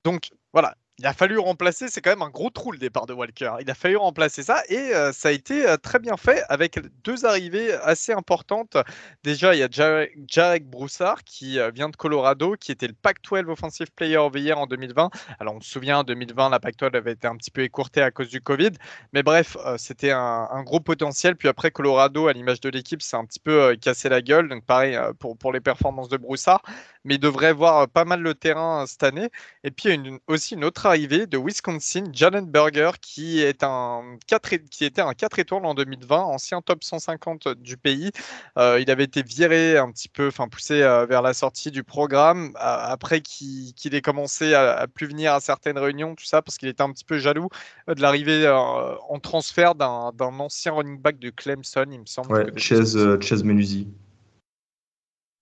donc 0.04 0.32
voilà, 0.52 0.76
il 1.00 1.08
a 1.08 1.14
fallu 1.14 1.40
remplacer, 1.40 1.88
c'est 1.88 2.02
quand 2.02 2.12
même 2.12 2.22
un 2.22 2.30
gros 2.30 2.52
trou 2.52 2.72
le 2.72 2.78
départ 2.78 3.08
de 3.08 3.14
Walker. 3.14 3.54
Il 3.60 3.70
a 3.70 3.74
fallu 3.74 3.98
remplacer 3.98 4.44
ça 4.44 4.62
et 4.70 4.94
euh, 4.94 5.12
ça 5.12 5.30
a 5.30 5.32
été 5.32 5.68
euh, 5.68 5.76
très 5.76 5.98
bien 5.98 6.18
fait 6.18 6.44
avec 6.50 6.80
deux 7.04 7.26
arrivées 7.26 7.74
assez 7.74 8.12
importantes. 8.12 8.78
Déjà, 9.24 9.56
il 9.56 9.60
y 9.60 9.64
a 9.64 9.68
Jarek, 9.72 10.70
Broussard 10.70 11.24
qui 11.24 11.60
euh, 11.60 11.72
vient 11.72 11.90
de 11.90 11.96
Colorado, 11.96 12.56
qui 12.60 12.72
était 12.72 12.88
le 12.88 12.94
Pac-12 12.94 13.50
Offensive 13.50 13.92
Player 13.96 14.18
of 14.18 14.34
the 14.34 14.40
Year 14.40 14.58
en 14.58 14.68
2020. 14.68 15.10
Alors, 15.40 15.56
on 15.56 15.62
se 15.62 15.72
souvient, 15.72 16.00
en 16.00 16.04
2020, 16.04 16.50
la 16.50 16.60
Pac-12 16.60 16.96
avait 16.96 17.14
été 17.14 17.28
un 17.28 17.38
petit 17.38 17.52
peu 17.52 17.64
écourtée 17.64 18.04
à 18.04 18.12
cause 18.12 18.30
du 18.30 18.42
Covid. 18.42 18.72
Mais 19.14 19.24
bref, 19.24 19.58
c'était 19.78 20.12
un, 20.12 20.64
gros 20.64 20.80
potentiel. 20.80 21.36
Puis 21.36 21.48
après, 21.48 21.72
Colorado, 21.72 22.28
à 22.28 22.34
l'image 22.34 22.62
de 22.62 22.70
l'équipe, 22.70 23.02
c'est 23.02 23.18
un 23.18 23.26
petit 23.26 23.40
peu 23.40 23.76
cassé 23.82 24.10
la 24.10 24.22
gueule. 24.22 24.48
Donc, 24.48 24.64
pareil 24.66 24.98
pour, 25.20 25.38
pour 25.38 25.52
les 25.52 25.60
performances 25.60 26.10
de 26.10 26.18
Broussard. 26.18 26.62
Mais 27.06 27.16
il 27.16 27.20
devrait 27.20 27.54
voir 27.54 27.88
pas 27.90 28.06
mal 28.06 28.22
le 28.22 28.34
terrain 28.34 28.86
cette 28.88 29.04
année. 29.04 29.30
Et 29.64 29.72
puis, 29.72 29.86
il 29.86 29.90
y 29.90 29.92
a 29.92 29.96
une, 29.96 30.20
aussi 30.28 30.54
une 30.56 30.64
autre 30.64 30.86
arrivée 30.86 31.28
de 31.28 31.38
Wisconsin, 31.38 32.06
Jalen 32.12 32.50
Berger, 32.50 32.92
qui, 33.02 33.42
est 33.42 33.64
un 33.64 34.18
4, 34.28 34.56
qui 34.70 34.86
était 34.86 35.02
un 35.02 35.14
4 35.14 35.40
étoiles 35.40 35.66
en 35.66 35.74
2020, 35.74 36.18
ancien 36.18 36.62
top 36.62 36.84
150 36.84 37.50
du 37.50 37.78
pays. 37.78 38.12
Euh, 38.58 38.80
il 38.80 38.90
avait 38.90 39.04
été 39.04 39.24
viré 39.24 39.78
un 39.78 39.92
petit 39.92 40.10
peu, 40.10 40.28
enfin 40.28 40.48
poussé 40.48 40.82
euh, 40.82 41.06
vers 41.06 41.22
la 41.22 41.34
sortie 41.34 41.72
du 41.72 41.84
programme, 41.84 42.52
après 42.56 43.22
qu'il 43.22 43.74
ait 43.96 44.02
commencé 44.02 44.54
à, 44.54 44.88
plus 44.88 45.08
venir 45.08 45.34
à 45.34 45.40
certaines 45.40 45.78
réunions, 45.78 46.16
tout 46.16 46.26
ça, 46.26 46.42
parce 46.42 46.58
qu'il 46.58 46.70
était 46.70 46.84
un 46.84 46.92
petit 46.92 47.06
peu 47.06 47.20
jaloux 47.20 47.50
euh, 47.90 47.96
de 47.96 48.02
l'arrivée 48.02 48.48
en 48.48 49.20
transfert 49.20 49.76
d'un 49.76 50.40
ancien 50.40 50.74
running 50.74 51.00
back 51.00 51.20
de 51.20 51.30
Clemson, 51.30 51.86
il 51.92 52.00
me 52.00 52.06
semble. 52.06 52.34
Ouais, 52.34 52.46
Chase, 52.58 52.98
Chase 53.20 53.44
Menusi. 53.44 53.88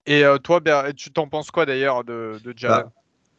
Et 0.07 0.23
toi, 0.43 0.61
tu 0.95 1.11
t'en 1.11 1.27
penses 1.27 1.51
quoi 1.51 1.65
d'ailleurs 1.65 2.03
de, 2.03 2.37
de 2.43 2.53
Jalen 2.55 2.85
bah, 2.85 2.91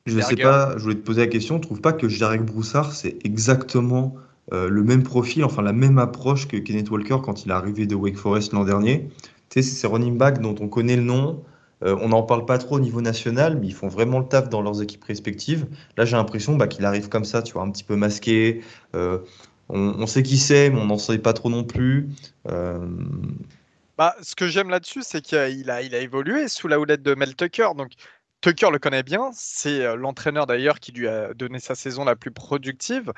je 0.06 0.16
ne 0.16 0.22
sais 0.22 0.36
pas, 0.36 0.76
je 0.76 0.82
voulais 0.82 0.96
te 0.96 1.00
poser 1.00 1.20
la 1.20 1.26
question. 1.28 1.56
Je 1.56 1.62
trouve 1.62 1.80
pas 1.80 1.92
que 1.92 2.08
Jarek 2.08 2.42
Broussard, 2.42 2.92
c'est 2.92 3.24
exactement 3.24 4.14
euh, 4.52 4.68
le 4.68 4.82
même 4.82 5.04
profil, 5.04 5.44
enfin 5.44 5.62
la 5.62 5.72
même 5.72 5.98
approche 5.98 6.48
que 6.48 6.56
Kenneth 6.56 6.90
Walker 6.90 7.18
quand 7.22 7.44
il 7.44 7.50
est 7.50 7.54
arrivé 7.54 7.86
de 7.86 7.94
Wake 7.94 8.16
Forest 8.16 8.52
l'an 8.52 8.64
dernier? 8.64 9.08
Tu 9.48 9.62
sais, 9.62 9.68
c'est 9.68 9.76
ces 9.76 9.86
running 9.86 10.18
backs 10.18 10.40
dont 10.40 10.56
on 10.60 10.68
connaît 10.68 10.96
le 10.96 11.02
nom. 11.02 11.42
Euh, 11.84 11.96
on 12.00 12.08
n'en 12.08 12.22
parle 12.22 12.46
pas 12.46 12.58
trop 12.58 12.76
au 12.76 12.80
niveau 12.80 13.00
national, 13.00 13.58
mais 13.60 13.68
ils 13.68 13.74
font 13.74 13.88
vraiment 13.88 14.18
le 14.18 14.26
taf 14.26 14.48
dans 14.48 14.62
leurs 14.62 14.82
équipes 14.82 15.04
respectives. 15.04 15.66
Là, 15.96 16.04
j'ai 16.04 16.16
l'impression 16.16 16.56
bah, 16.56 16.66
qu'il 16.66 16.84
arrive 16.84 17.08
comme 17.08 17.24
ça, 17.24 17.42
tu 17.42 17.52
vois, 17.52 17.62
un 17.62 17.70
petit 17.70 17.84
peu 17.84 17.96
masqué. 17.96 18.60
Euh, 18.94 19.18
on, 19.68 20.06
sait 20.06 20.22
qui 20.22 20.36
c'est, 20.36 20.70
mais 20.70 20.78
on 20.78 20.86
n'en 20.86 20.98
sait 20.98 21.18
pas 21.18 21.32
trop 21.32 21.48
non 21.48 21.64
plus. 21.64 22.10
Bah, 24.02 24.16
ce 24.20 24.34
que 24.34 24.48
j'aime 24.48 24.68
là-dessus, 24.68 25.02
c'est 25.04 25.20
qu'il 25.22 25.38
a, 25.70 25.80
il 25.80 25.94
a, 25.94 26.00
évolué 26.00 26.48
sous 26.48 26.66
la 26.66 26.80
houlette 26.80 27.04
de 27.04 27.14
Mel 27.14 27.36
Tucker. 27.36 27.68
Donc, 27.76 27.92
Tucker 28.40 28.70
le 28.72 28.80
connaît 28.80 29.04
bien, 29.04 29.30
c'est 29.32 29.84
euh, 29.84 29.94
l'entraîneur 29.94 30.48
d'ailleurs 30.48 30.80
qui 30.80 30.90
lui 30.90 31.06
a 31.06 31.32
donné 31.34 31.60
sa 31.60 31.76
saison 31.76 32.04
la 32.04 32.16
plus 32.16 32.32
productive. 32.32 33.12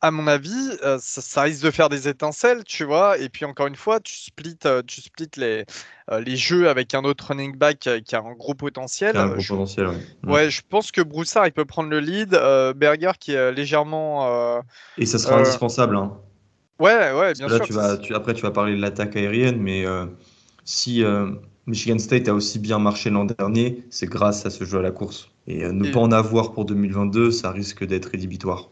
À 0.00 0.10
mon 0.10 0.26
avis, 0.26 0.70
euh, 0.82 0.98
ça, 1.00 1.42
risque 1.42 1.62
de 1.62 1.70
faire 1.70 1.88
des 1.88 2.08
étincelles, 2.08 2.64
tu 2.64 2.82
vois. 2.82 3.18
Et 3.18 3.28
puis 3.28 3.44
encore 3.44 3.68
une 3.68 3.76
fois, 3.76 4.00
tu 4.00 4.16
splits, 4.16 4.58
euh, 4.64 4.82
tu 4.84 5.00
splits 5.00 5.30
les, 5.36 5.64
les 6.10 6.36
jeux 6.36 6.68
avec 6.68 6.92
un 6.94 7.04
autre 7.04 7.28
running 7.28 7.54
back 7.56 7.88
qui 8.04 8.16
a 8.16 8.18
un 8.18 8.32
gros 8.32 8.54
potentiel. 8.54 9.16
un 9.16 9.28
gros 9.28 9.44
potentiel, 9.46 9.86
ouais. 9.86 9.96
Ouais. 10.24 10.50
je 10.50 10.62
pense 10.68 10.90
que 10.90 11.02
Broussard, 11.02 11.46
il 11.46 11.52
peut 11.52 11.66
prendre 11.66 11.88
le 11.88 12.00
lead. 12.00 12.30
Berger 12.74 13.12
qui 13.20 13.30
est 13.30 13.52
légèrement. 13.52 14.60
Et 14.98 15.06
ça 15.06 15.20
sera 15.20 15.38
indispensable. 15.38 15.94
Hein. 15.94 16.18
Ouais, 16.78 17.12
ouais, 17.12 17.32
bien 17.32 17.48
là, 17.48 17.56
sûr. 17.56 17.66
Tu 17.66 17.72
vas, 17.72 17.96
tu, 17.96 18.14
après, 18.14 18.34
tu 18.34 18.42
vas 18.42 18.50
parler 18.50 18.76
de 18.76 18.80
l'attaque 18.80 19.16
aérienne, 19.16 19.60
mais 19.60 19.84
si 20.64 21.02
Michigan 21.66 21.98
State 21.98 22.28
a 22.28 22.34
aussi 22.34 22.58
bien 22.58 22.78
marché 22.78 23.10
l'an 23.10 23.24
dernier, 23.24 23.84
c'est 23.90 24.06
grâce 24.06 24.46
à 24.46 24.50
ce 24.50 24.64
jeu 24.64 24.78
à 24.78 24.82
la 24.82 24.92
course. 24.92 25.30
Et 25.48 25.64
euh, 25.64 25.72
ne 25.72 25.90
pas 25.90 25.98
en 25.98 26.12
avoir 26.12 26.52
pour 26.52 26.64
2022, 26.64 27.32
ça 27.32 27.50
risque 27.50 27.84
d'être 27.84 28.06
rédhibitoire. 28.06 28.70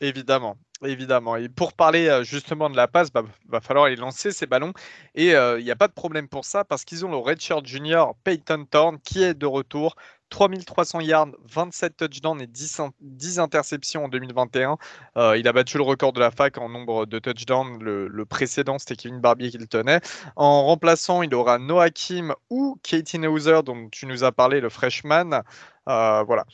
Évidemment. 0.00 0.56
Évidemment. 0.84 1.36
Et 1.36 1.48
pour 1.48 1.72
parler 1.72 2.08
euh, 2.08 2.22
justement 2.22 2.70
de 2.70 2.76
la 2.76 2.88
passe, 2.88 3.08
il 3.08 3.12
bah, 3.12 3.24
va 3.48 3.60
falloir 3.60 3.88
les 3.88 3.96
lancer 3.96 4.30
ces 4.30 4.46
ballons. 4.46 4.72
Et 5.14 5.34
euh, 5.34 5.58
il 5.58 5.64
n'y 5.64 5.70
a 5.72 5.76
pas 5.76 5.88
de 5.88 5.92
problème 5.92 6.28
pour 6.28 6.44
ça 6.44 6.64
parce 6.64 6.84
qu'ils 6.84 7.04
ont 7.04 7.10
le 7.10 7.16
redshirt 7.16 7.66
junior 7.66 8.16
Peyton 8.24 8.64
Thorne 8.64 8.98
qui 9.00 9.22
est 9.22 9.34
de 9.34 9.46
retour. 9.46 9.96
3300 10.30 11.00
yards, 11.00 11.28
27 11.48 11.96
touchdowns 11.96 12.40
et 12.40 12.46
10, 12.46 13.38
interceptions 13.38 14.04
en 14.04 14.08
2021. 14.08 14.78
Euh, 15.16 15.36
il 15.36 15.46
a 15.46 15.52
battu 15.52 15.76
le 15.76 15.82
record 15.82 16.12
de 16.12 16.20
la 16.20 16.30
fac 16.30 16.56
en 16.58 16.68
nombre 16.68 17.06
de 17.06 17.18
touchdowns. 17.18 17.82
Le, 17.82 18.24
précédent, 18.24 18.78
c'était 18.78 18.96
Kevin 18.96 19.20
Barbier 19.20 19.50
qui 19.50 19.58
le 19.58 19.66
tenait. 19.66 20.00
En 20.36 20.64
remplaçant, 20.64 21.22
il 21.22 21.34
aura 21.34 21.58
Noah 21.58 21.90
Kim 21.90 22.34
ou 22.48 22.78
Katie 22.82 23.18
Hauser, 23.26 23.60
dont 23.64 23.88
tu 23.90 24.06
nous 24.06 24.24
as 24.24 24.32
parlé, 24.32 24.60
le 24.60 24.68
freshman. 24.68 25.42
Euh, 25.88 26.22
voilà. 26.24 26.44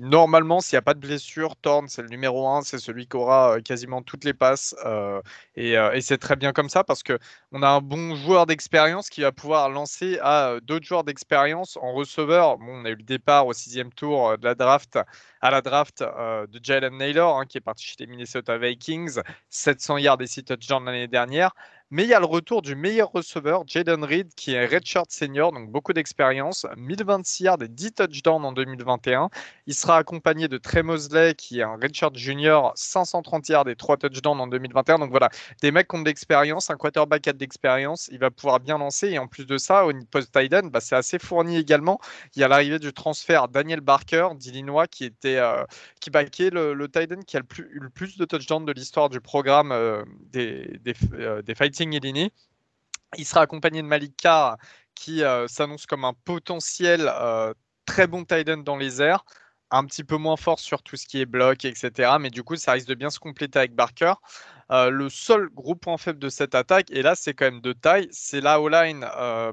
Normalement, 0.00 0.60
s'il 0.60 0.76
n'y 0.76 0.78
a 0.78 0.82
pas 0.82 0.94
de 0.94 1.00
blessure, 1.00 1.56
Thorne, 1.56 1.88
c'est 1.88 2.02
le 2.02 2.08
numéro 2.08 2.48
1, 2.48 2.62
c'est 2.62 2.78
celui 2.78 3.06
qui 3.06 3.16
aura 3.16 3.56
euh, 3.56 3.60
quasiment 3.60 4.02
toutes 4.02 4.24
les 4.24 4.34
passes. 4.34 4.74
Euh, 4.84 5.20
et, 5.56 5.76
c'est 6.00 6.18
très 6.18 6.36
bien 6.36 6.52
comme 6.52 6.68
ça 6.68 6.84
parce 6.84 7.02
qu'on 7.02 7.62
a 7.62 7.68
un 7.68 7.80
bon 7.80 8.14
joueur 8.16 8.46
d'expérience 8.46 9.08
qui 9.08 9.22
va 9.22 9.32
pouvoir 9.32 9.70
lancer 9.70 10.18
à 10.22 10.56
d'autres 10.62 10.86
joueurs 10.86 11.04
d'expérience 11.04 11.76
en 11.80 11.92
receveur. 11.92 12.58
Bon, 12.58 12.82
on 12.82 12.84
a 12.84 12.90
eu 12.90 12.96
le 12.96 13.02
départ 13.02 13.46
au 13.46 13.52
sixième 13.52 13.92
tour 13.92 14.36
de 14.38 14.44
la 14.44 14.54
draft, 14.54 14.98
à 15.40 15.50
la 15.50 15.60
draft 15.62 16.02
de 16.02 16.60
Jalen 16.62 16.96
Naylor, 16.96 17.38
hein, 17.38 17.46
qui 17.46 17.58
est 17.58 17.60
parti 17.62 17.84
chez 17.84 17.96
les 18.00 18.06
Minnesota 18.06 18.58
Vikings, 18.58 19.20
700 19.48 19.98
yards 19.98 20.20
et 20.20 20.26
6 20.26 20.44
touchdowns 20.44 20.84
l'année 20.84 21.08
dernière. 21.08 21.52
Mais 21.94 22.04
il 22.04 22.08
y 22.08 22.14
a 22.14 22.20
le 22.20 22.24
retour 22.24 22.62
du 22.62 22.74
meilleur 22.74 23.12
receveur, 23.12 23.64
Jaden 23.66 24.02
Reed, 24.02 24.34
qui 24.34 24.54
est 24.54 24.64
redshirt 24.64 25.10
senior, 25.10 25.52
donc 25.52 25.70
beaucoup 25.70 25.92
d'expérience, 25.92 26.66
1026 26.78 27.44
yards 27.44 27.62
et 27.62 27.68
10 27.68 27.92
touchdowns 27.92 28.46
en 28.46 28.52
2021. 28.52 29.28
Il 29.66 29.74
sera 29.74 29.98
accompagné 29.98 30.48
de 30.48 30.56
Trey 30.56 30.82
Mosley, 30.82 31.34
qui 31.34 31.60
est 31.60 31.64
un 31.64 31.76
redshirt 31.76 32.16
junior, 32.16 32.72
530 32.76 33.46
yards 33.50 33.68
et 33.68 33.76
3 33.76 33.98
touchdowns 33.98 34.40
en 34.40 34.46
2021. 34.46 35.00
Donc 35.00 35.10
voilà, 35.10 35.28
des 35.60 35.70
mecs 35.70 35.86
qui 35.86 35.96
ont 35.96 36.00
de 36.00 36.06
l'expérience, 36.06 36.70
un 36.70 36.76
quarterback 36.76 37.28
a 37.28 37.34
de 37.34 37.38
l'expérience, 37.38 38.08
il 38.10 38.18
va 38.18 38.30
pouvoir 38.30 38.58
bien 38.58 38.78
lancer. 38.78 39.10
Et 39.10 39.18
en 39.18 39.26
plus 39.26 39.44
de 39.44 39.58
ça, 39.58 39.86
au 39.86 39.92
post 40.10 40.32
tight 40.32 40.50
bah, 40.70 40.80
c'est 40.80 40.96
assez 40.96 41.18
fourni 41.18 41.58
également. 41.58 42.00
Il 42.34 42.40
y 42.40 42.42
a 42.42 42.48
l'arrivée 42.48 42.78
du 42.78 42.94
transfert 42.94 43.48
Daniel 43.48 43.82
Barker 43.82 44.28
d'Illinois, 44.36 44.86
qui 44.86 45.04
était 45.04 45.36
euh, 45.36 45.62
qui 46.00 46.08
backait 46.08 46.48
le, 46.48 46.72
le 46.72 46.88
tight 46.88 47.22
qui 47.26 47.36
a 47.36 47.40
le 47.40 47.44
plus, 47.44 47.68
le 47.70 47.90
plus 47.90 48.16
de 48.16 48.24
touchdowns 48.24 48.64
de 48.64 48.72
l'histoire 48.72 49.10
du 49.10 49.20
programme 49.20 49.72
euh, 49.72 50.02
des, 50.30 50.78
des, 50.80 50.94
euh, 51.12 51.42
des 51.42 51.54
Fighting 51.54 51.81
il 53.18 53.26
sera 53.26 53.42
accompagné 53.42 53.82
de 53.82 53.86
Malik 53.86 54.16
Carr 54.16 54.56
qui 54.94 55.22
euh, 55.22 55.48
s'annonce 55.48 55.86
comme 55.86 56.04
un 56.04 56.12
potentiel 56.12 57.10
euh, 57.12 57.52
très 57.86 58.06
bon 58.06 58.24
tight 58.24 58.48
dans 58.48 58.76
les 58.76 59.02
airs, 59.02 59.24
un 59.70 59.84
petit 59.84 60.04
peu 60.04 60.16
moins 60.16 60.36
fort 60.36 60.60
sur 60.60 60.82
tout 60.82 60.96
ce 60.96 61.06
qui 61.06 61.20
est 61.20 61.26
bloc, 61.26 61.64
etc. 61.64 62.16
Mais 62.20 62.30
du 62.30 62.42
coup, 62.42 62.56
ça 62.56 62.72
risque 62.72 62.88
de 62.88 62.94
bien 62.94 63.10
se 63.10 63.18
compléter 63.18 63.58
avec 63.58 63.74
Barker. 63.74 64.14
Euh, 64.70 64.90
le 64.90 65.08
seul 65.08 65.48
gros 65.50 65.74
point 65.74 65.98
faible 65.98 66.18
de 66.18 66.28
cette 66.28 66.54
attaque, 66.54 66.90
et 66.90 67.02
là 67.02 67.14
c'est 67.14 67.34
quand 67.34 67.46
même 67.46 67.60
de 67.60 67.72
taille, 67.72 68.08
c'est 68.10 68.40
la 68.40 68.60
O-line, 68.60 69.04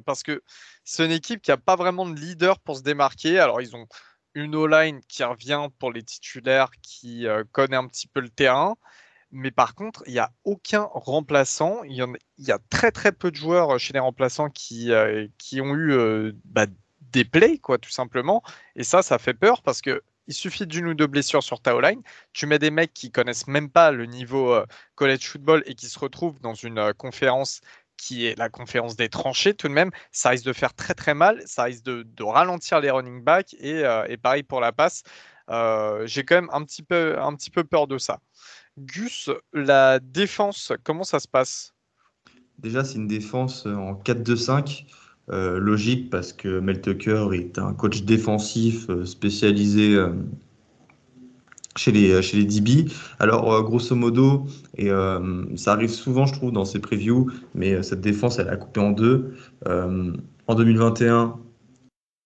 parce 0.06 0.24
que 0.24 0.42
c'est 0.84 1.06
une 1.06 1.12
équipe 1.12 1.42
qui 1.42 1.52
n'a 1.52 1.58
pas 1.58 1.76
vraiment 1.76 2.08
de 2.08 2.18
leader 2.18 2.60
pour 2.60 2.78
se 2.78 2.84
démarquer. 2.84 3.40
Alors 3.40 3.62
ils 3.62 3.76
ont 3.76 3.88
une 4.36 4.56
O-line 4.56 5.02
qui 5.08 5.24
revient 5.24 5.68
pour 5.80 5.92
les 5.92 6.04
titulaires, 6.04 6.72
qui 6.82 7.26
connaît 7.52 7.76
un 7.76 7.88
petit 7.88 8.08
peu 8.08 8.22
le 8.22 8.30
terrain. 8.30 8.76
Mais 9.32 9.52
par 9.52 9.76
contre, 9.76 10.04
il 10.08 10.14
n'y 10.14 10.20
a 10.20 10.32
aucun 10.44 10.88
remplaçant. 10.92 11.84
Il 11.84 11.96
y, 12.40 12.52
a, 12.52 12.60
très 12.70 12.92
très 12.92 13.12
peu 13.12 13.30
de 13.32 13.36
joueurs 13.36 13.80
chez 13.80 13.94
les 13.94 14.00
remplaçants 14.00 14.50
qui, 14.50 14.92
euh, 14.92 15.28
qui 15.38 15.62
ont 15.62 15.76
eu 15.76 15.92
euh, 15.92 16.32
bah, 16.46 16.66
des 17.12 17.26
plays, 17.26 17.60
quoi, 17.60 17.78
tout 17.78 17.92
simplement. 17.92 18.42
Et 18.76 18.84
ça, 18.84 19.02
ça 19.04 19.20
fait 19.20 19.34
peur 19.34 19.62
parce 19.62 19.82
que 19.82 20.02
il 20.28 20.34
suffit 20.34 20.68
d'une 20.68 20.88
ou 20.88 20.94
deux 20.94 21.08
blessures 21.08 21.44
sur 21.44 21.60
ta 21.62 21.80
line. 21.80 22.02
Tu 22.34 22.46
mets 22.46 22.60
des 22.60 22.72
mecs 22.72 22.94
qui 22.94 23.12
connaissent 23.12 23.48
même 23.48 23.70
pas 23.70 23.92
le 23.92 24.06
niveau 24.06 24.54
euh, 24.54 24.66
college 24.96 25.28
football 25.28 25.64
et 25.66 25.76
qui 25.76 25.88
se 25.88 25.98
retrouvent 26.00 26.40
dans 26.42 26.54
une 26.54 26.94
conférence 26.94 27.62
qui 27.98 28.26
est 28.28 28.38
la 28.38 28.50
conférence 28.50 28.96
des 28.96 29.10
tranchées 29.10 29.54
tout 29.54 29.68
de 29.68 29.74
même, 29.74 29.92
ça 30.12 30.30
risque 30.30 30.46
de 30.46 30.54
faire 30.54 30.74
très 30.74 30.94
très 30.94 31.14
mal, 31.14 31.42
ça 31.46 31.64
risque 31.64 31.84
de, 31.84 32.24
ralentir 32.24 32.80
les 32.80 32.90
running 32.90 33.22
backs 33.24 33.54
et, 33.56 33.84
et 34.08 34.18
pareil 34.18 34.44
pour 34.44 34.62
la 34.62 34.72
passe. 34.72 35.04
J'ai 36.06 36.24
quand 36.24 36.36
même 36.36 36.50
un 36.54 36.64
petit, 36.64 36.84
peu, 36.84 37.20
un 37.20 37.36
petit 37.36 37.50
peu 37.50 37.66
peur 37.66 37.88
de 37.88 37.98
ça. 37.98 38.22
Gus, 38.80 39.30
la 39.54 40.00
défense, 40.00 40.74
comment 40.84 41.04
ça 41.04 41.20
se 41.20 41.28
passe? 41.28 41.74
Déjà, 42.58 42.84
c'est 42.84 42.96
une 42.96 43.08
défense 43.08 43.66
en 43.66 43.94
4-2-5. 43.94 44.86
Euh, 45.32 45.60
logique 45.60 46.10
parce 46.10 46.34
que 46.34 46.60
Mel 46.60 46.82
Tucker 46.82 47.28
est 47.34 47.60
un 47.60 47.74
coach 47.74 48.02
défensif 48.02 48.90
euh, 48.90 49.06
spécialisé 49.06 49.94
euh, 49.94 50.10
chez, 51.76 51.92
les, 51.92 52.20
chez 52.24 52.44
DB. 52.44 52.90
Alors, 53.20 53.64
grosso 53.64 53.96
modo, 53.96 54.48
et 54.76 54.90
ça 55.56 55.72
arrive 55.72 55.92
souvent, 55.92 56.26
je 56.26 56.34
trouve, 56.34 56.52
dans 56.52 56.66
ces 56.66 56.80
previews, 56.80 57.32
mais 57.54 57.82
cette 57.84 58.02
défense, 58.02 58.40
elle 58.40 58.50
a 58.50 58.58
coupé 58.58 58.82
en 58.82 58.92
deux. 58.92 59.34
en 59.66 60.56
2021, 60.56 61.40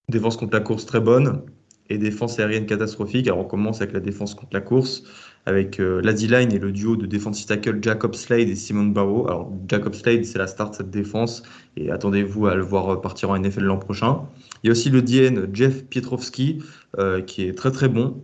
défense 0.09 0.37
contre 0.37 0.53
la 0.53 0.61
course 0.61 0.87
très 0.87 1.01
bonne 1.01 1.43
et 1.89 1.97
défense 1.97 2.39
aérienne 2.39 2.65
catastrophique. 2.65 3.27
Alors, 3.27 3.39
on 3.39 3.45
commence 3.45 3.81
avec 3.81 3.93
la 3.93 3.99
défense 3.99 4.35
contre 4.35 4.53
la 4.53 4.61
course 4.61 5.03
avec 5.45 5.79
euh, 5.79 6.01
la 6.01 6.13
D-line 6.13 6.53
et 6.53 6.59
le 6.59 6.71
duo 6.71 6.95
de 6.95 7.05
defensive 7.05 7.47
tackle 7.47 7.79
Jacob 7.81 8.15
Slade 8.15 8.47
et 8.47 8.55
Simon 8.55 8.85
Barrow. 8.85 9.27
Alors, 9.27 9.51
Jacob 9.67 9.93
Slade, 9.93 10.23
c'est 10.25 10.39
la 10.39 10.47
start 10.47 10.71
de 10.71 10.77
cette 10.77 10.89
défense 10.89 11.43
et 11.75 11.91
attendez-vous 11.91 12.47
à 12.47 12.55
le 12.55 12.63
voir 12.63 13.01
partir 13.01 13.29
en 13.29 13.37
NFL 13.37 13.63
l'an 13.63 13.77
prochain. 13.77 14.21
Il 14.63 14.67
y 14.67 14.69
a 14.69 14.71
aussi 14.71 14.89
le 14.89 15.01
DN 15.01 15.49
Jeff 15.53 15.85
Pietrowski 15.85 16.63
euh, 16.97 17.21
qui 17.21 17.43
est 17.43 17.53
très 17.53 17.71
très 17.71 17.89
bon. 17.89 18.23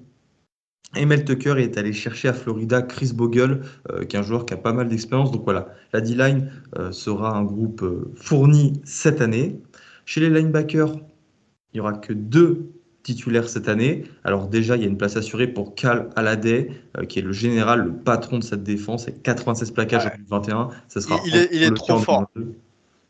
Et 0.96 1.06
Mel 1.06 1.24
Tucker 1.24 1.56
est 1.58 1.78
allé 1.78 1.94
chercher 1.94 2.30
à 2.30 2.34
Florida 2.34 2.82
Chris 2.82 3.12
Bogle, 3.14 3.62
euh, 3.92 4.06
qui 4.06 4.16
est 4.16 4.20
un 4.20 4.24
joueur 4.24 4.46
qui 4.46 4.56
a 4.56 4.58
pas 4.58 4.74
mal 4.74 4.88
d'expérience. 4.88 5.32
Donc 5.32 5.44
voilà, 5.44 5.68
la 5.94 6.02
D-line 6.02 6.50
sera 6.92 7.36
un 7.36 7.44
groupe 7.44 7.86
fourni 8.16 8.82
cette 8.86 9.22
année. 9.22 9.60
Chez 10.06 10.22
les 10.22 10.30
linebackers, 10.30 10.96
il 10.96 11.76
n'y 11.76 11.80
aura 11.82 11.94
que 11.94 12.14
deux 12.14 12.72
titulaire 13.04 13.48
cette 13.50 13.68
année. 13.68 14.04
Alors 14.24 14.48
déjà, 14.48 14.76
il 14.76 14.82
y 14.82 14.86
a 14.86 14.88
une 14.88 14.98
place 14.98 15.16
assurée 15.16 15.48
pour 15.48 15.76
Cal 15.76 16.10
Alade, 16.16 16.48
euh, 16.48 17.06
qui 17.08 17.20
est 17.20 17.22
le 17.22 17.32
général, 17.32 17.82
le 17.82 17.94
patron 17.94 18.40
de 18.40 18.44
cette 18.44 18.64
défense, 18.64 19.08
et 19.08 19.14
96 19.14 19.72
plaquages 19.72 20.06
en 20.06 20.10
2021. 20.10 20.70
Ça 20.88 21.02
sera 21.02 21.20
il, 21.26 21.36
est, 21.36 21.50
il 21.52 21.64
est 21.64 21.74
trop 21.74 22.00
fort. 22.00 22.30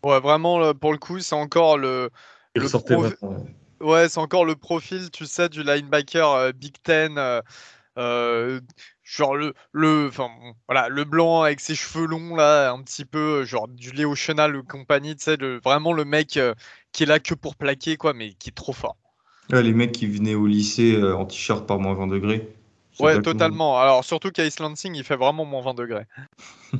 Ouais, 0.03 0.19
vraiment, 0.19 0.73
pour 0.73 0.91
le 0.91 0.97
coup, 0.97 1.19
c'est 1.19 1.35
encore 1.35 1.77
le. 1.77 2.09
ouais, 3.81 4.09
c'est 4.09 4.19
encore 4.19 4.45
le 4.45 4.55
profil, 4.55 5.09
tu 5.11 5.25
sais, 5.25 5.49
du 5.49 5.63
linebacker 5.63 6.31
euh, 6.31 6.51
Big 6.51 6.75
Ten. 6.83 7.19
Euh, 7.97 8.61
genre 9.03 9.35
le 9.35 9.53
le 9.73 10.07
enfin 10.07 10.29
voilà 10.67 10.87
le 10.87 11.03
blanc 11.03 11.41
avec 11.41 11.59
ses 11.59 11.73
cheveux 11.75 12.05
longs 12.05 12.35
là 12.35 12.71
un 12.71 12.81
petit 12.81 13.03
peu 13.03 13.43
genre 13.43 13.67
du 13.67 13.91
Léo 13.91 14.13
Chenal 14.15 14.55
ou 14.55 14.63
compagnie 14.63 15.15
tu 15.15 15.23
sais 15.23 15.37
vraiment 15.63 15.91
le 15.91 16.05
mec 16.05 16.39
qui 16.91 17.03
est 17.03 17.05
là 17.07 17.19
que 17.19 17.33
pour 17.33 17.55
plaquer 17.55 17.97
quoi 17.97 18.13
mais 18.13 18.35
qui 18.35 18.49
est 18.49 18.53
trop 18.53 18.71
fort 18.71 18.95
les 19.51 19.73
mecs 19.73 19.91
qui 19.91 20.07
venaient 20.07 20.35
au 20.35 20.47
lycée 20.47 20.95
euh, 20.95 21.15
en 21.15 21.25
t-shirt 21.25 21.65
par 21.65 21.79
moins 21.79 21.93
20 21.93 22.07
degrés. 22.07 22.49
Ouais, 22.99 23.21
totalement. 23.21 23.79
Alors, 23.79 24.03
surtout 24.03 24.29
qu'à 24.29 24.45
East 24.45 24.59
Lansing, 24.59 24.93
il 24.95 25.03
fait 25.03 25.15
vraiment 25.15 25.45
moins 25.45 25.61
20 25.61 25.73
degrés. 25.73 26.05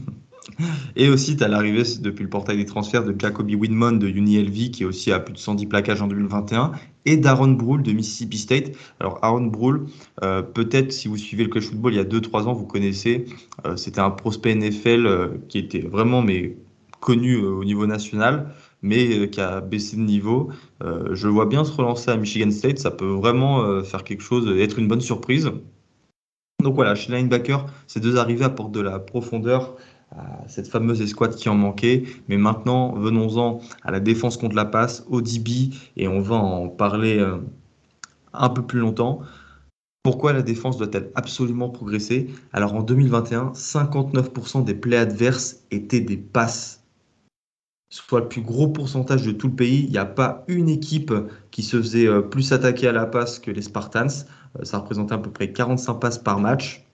Et 0.95 1.09
aussi, 1.09 1.37
tu 1.37 1.43
as 1.43 1.47
l'arrivée 1.47 1.83
depuis 1.99 2.23
le 2.23 2.29
portail 2.29 2.57
des 2.57 2.65
transferts 2.65 3.05
de 3.05 3.15
Jacoby 3.17 3.55
Winmon 3.55 3.93
de 3.93 4.07
UniLV, 4.07 4.71
qui 4.71 4.83
est 4.83 4.85
aussi 4.85 5.11
à 5.11 5.19
plus 5.19 5.33
de 5.33 5.37
110 5.37 5.67
plaquages 5.67 6.01
en 6.01 6.07
2021, 6.07 6.71
et 7.05 7.17
d'Aaron 7.17 7.51
Brule 7.51 7.83
de 7.83 7.91
Mississippi 7.93 8.37
State. 8.37 8.71
Alors, 8.99 9.19
Aaron 9.21 9.45
Brule, 9.45 9.85
euh, 10.23 10.41
peut-être 10.41 10.91
si 10.91 11.07
vous 11.07 11.17
suivez 11.17 11.43
le 11.43 11.49
college 11.49 11.67
football 11.67 11.93
il 11.93 11.97
y 11.97 11.99
a 11.99 12.05
2-3 12.05 12.47
ans, 12.47 12.53
vous 12.53 12.65
connaissez, 12.65 13.25
euh, 13.65 13.77
c'était 13.77 14.01
un 14.01 14.09
prospect 14.09 14.55
NFL 14.55 15.39
qui 15.47 15.59
était 15.59 15.81
vraiment 15.81 16.21
mais, 16.21 16.57
connu 16.99 17.37
au 17.37 17.63
niveau 17.63 17.85
national 17.85 18.53
mais 18.81 19.19
euh, 19.19 19.27
qui 19.27 19.41
a 19.41 19.61
baissé 19.61 19.97
de 19.97 20.01
niveau. 20.01 20.49
Euh, 20.83 21.13
je 21.13 21.27
vois 21.27 21.45
bien 21.45 21.63
se 21.63 21.71
relancer 21.71 22.11
à 22.11 22.17
Michigan 22.17 22.51
State, 22.51 22.79
ça 22.79 22.91
peut 22.91 23.09
vraiment 23.09 23.61
euh, 23.61 23.83
faire 23.83 24.03
quelque 24.03 24.23
chose, 24.23 24.47
être 24.59 24.79
une 24.79 24.87
bonne 24.87 25.01
surprise. 25.01 25.51
Donc 26.63 26.75
voilà, 26.75 26.95
chez 26.95 27.11
linebacker, 27.11 27.65
ces 27.87 27.99
deux 27.99 28.17
arrivées 28.17 28.45
apportent 28.45 28.73
de 28.73 28.81
la 28.81 28.99
profondeur 28.99 29.75
à 30.11 30.47
cette 30.47 30.67
fameuse 30.67 31.01
escouade 31.01 31.35
qui 31.35 31.47
en 31.49 31.55
manquait. 31.55 32.03
Mais 32.27 32.37
maintenant, 32.37 32.93
venons-en 32.93 33.61
à 33.83 33.91
la 33.91 33.99
défense 33.99 34.37
contre 34.37 34.55
la 34.55 34.65
passe, 34.65 35.05
au 35.09 35.21
DB, 35.21 35.69
et 35.95 36.07
on 36.07 36.19
va 36.19 36.35
en 36.35 36.67
parler 36.67 37.23
un 38.33 38.49
peu 38.49 38.63
plus 38.63 38.79
longtemps. 38.79 39.21
Pourquoi 40.03 40.33
la 40.33 40.41
défense 40.41 40.77
doit-elle 40.77 41.11
absolument 41.15 41.69
progresser? 41.69 42.29
Alors 42.51 42.73
en 42.73 42.81
2021, 42.81 43.51
59% 43.53 44.63
des 44.63 44.73
plays 44.73 44.97
adverses 44.97 45.63
étaient 45.71 46.01
des 46.01 46.17
passes 46.17 46.78
soit 47.89 48.21
le 48.21 48.27
plus 48.27 48.41
gros 48.41 48.67
pourcentage 48.67 49.23
de 49.23 49.31
tout 49.31 49.47
le 49.47 49.55
pays. 49.55 49.83
Il 49.85 49.91
n'y 49.91 49.97
a 49.97 50.05
pas 50.05 50.43
une 50.47 50.69
équipe 50.69 51.13
qui 51.51 51.63
se 51.63 51.77
faisait 51.77 52.07
euh, 52.07 52.21
plus 52.21 52.51
attaquer 52.53 52.87
à 52.87 52.91
la 52.91 53.05
passe 53.05 53.39
que 53.39 53.51
les 53.51 53.61
Spartans. 53.61 54.07
Euh, 54.59 54.63
ça 54.63 54.77
représentait 54.77 55.15
à 55.15 55.17
peu 55.17 55.31
près 55.31 55.51
45 55.51 55.95
passes 55.95 56.17
par 56.17 56.39
match. 56.39 56.85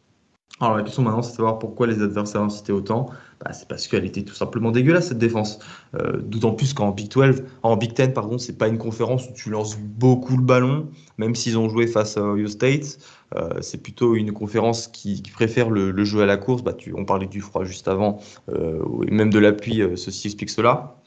Alors 0.62 0.78
la 0.78 0.84
question 0.84 1.04
maintenant, 1.04 1.22
c'est 1.22 1.32
de 1.32 1.36
savoir 1.36 1.60
pourquoi 1.60 1.86
les 1.86 2.02
adversaires 2.02 2.42
incitaient 2.42 2.72
autant. 2.72 3.10
Bah, 3.44 3.52
c'est 3.52 3.68
parce 3.68 3.88
qu'elle 3.88 4.06
était 4.06 4.24
tout 4.24 4.34
simplement 4.34 4.72
dégueulasse 4.72 5.10
cette 5.10 5.18
défense. 5.18 5.60
Euh, 5.96 6.22
d'autant 6.22 6.54
plus 6.54 6.74
qu'en 6.74 6.92
Big 6.92 7.12
12, 7.12 7.44
en 7.64 7.75
Big 7.75 7.94
10, 7.94 8.14
pardon, 8.14 8.38
c'est 8.38 8.58
pas 8.58 8.70
une 8.70 8.78
conférence 8.78 9.28
où 9.30 9.34
tu 9.34 9.50
lances 9.50 9.78
beaucoup 9.78 10.38
le 10.38 10.44
ballon, 10.44 10.88
même 11.18 11.36
s'ils 11.36 11.58
ont 11.58 11.68
joué 11.68 11.88
face 11.88 12.16
à 12.16 12.22
Ohio 12.22 12.48
State. 12.48 13.00
Euh, 13.36 13.62
c'est 13.62 13.82
plutôt 13.82 14.15
une 14.15 14.32
conférence 14.32 14.88
qui, 14.88 15.22
préfère 15.34 15.70
le, 15.70 16.03
jeu 16.03 16.22
à 16.22 16.25
la 16.25 16.38
course. 16.38 16.63
Bah, 16.63 16.75
on 16.96 17.05
parlait 17.05 17.27
du 17.27 17.41
froid 17.41 17.63
juste 17.63 17.88
avant, 17.88 18.20
euh, 18.50 18.84
et 19.08 19.12
même 19.12 19.29
de 19.29 19.39
l'appui, 19.39 19.82
ceci 19.96 20.27
explique 20.27 20.50
cela. 20.50 20.98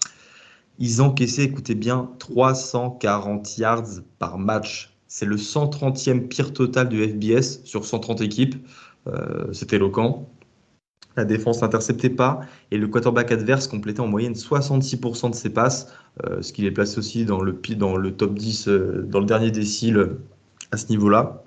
Ils 0.78 1.02
encaissaient, 1.02 1.44
écoutez 1.44 1.74
bien, 1.74 2.10
340 2.18 3.58
yards 3.58 4.00
par 4.18 4.38
match. 4.38 4.94
C'est 5.08 5.26
le 5.26 5.36
130e 5.36 6.28
pire 6.28 6.52
total 6.52 6.88
du 6.88 7.02
FBS 7.02 7.64
sur 7.64 7.84
130 7.84 8.20
équipes. 8.20 8.54
Euh, 9.08 9.52
c'est 9.52 9.72
éloquent. 9.72 10.28
La 11.16 11.24
défense 11.24 11.62
n'interceptait 11.62 12.10
pas 12.10 12.40
et 12.70 12.78
le 12.78 12.86
quarterback 12.86 13.32
adverse 13.32 13.66
complétait 13.66 14.00
en 14.00 14.06
moyenne 14.06 14.34
66% 14.34 15.30
de 15.30 15.34
ses 15.34 15.50
passes, 15.50 15.92
euh, 16.24 16.42
ce 16.42 16.52
qui 16.52 16.62
les 16.62 16.70
place 16.70 16.96
aussi 16.96 17.24
dans 17.24 17.40
le, 17.40 18.12
top 18.12 18.34
10, 18.34 18.68
euh, 18.68 19.02
dans 19.08 19.18
le 19.18 19.26
dernier 19.26 19.50
décile 19.50 20.10
à 20.70 20.76
ce 20.76 20.88
niveau-là. 20.90 21.42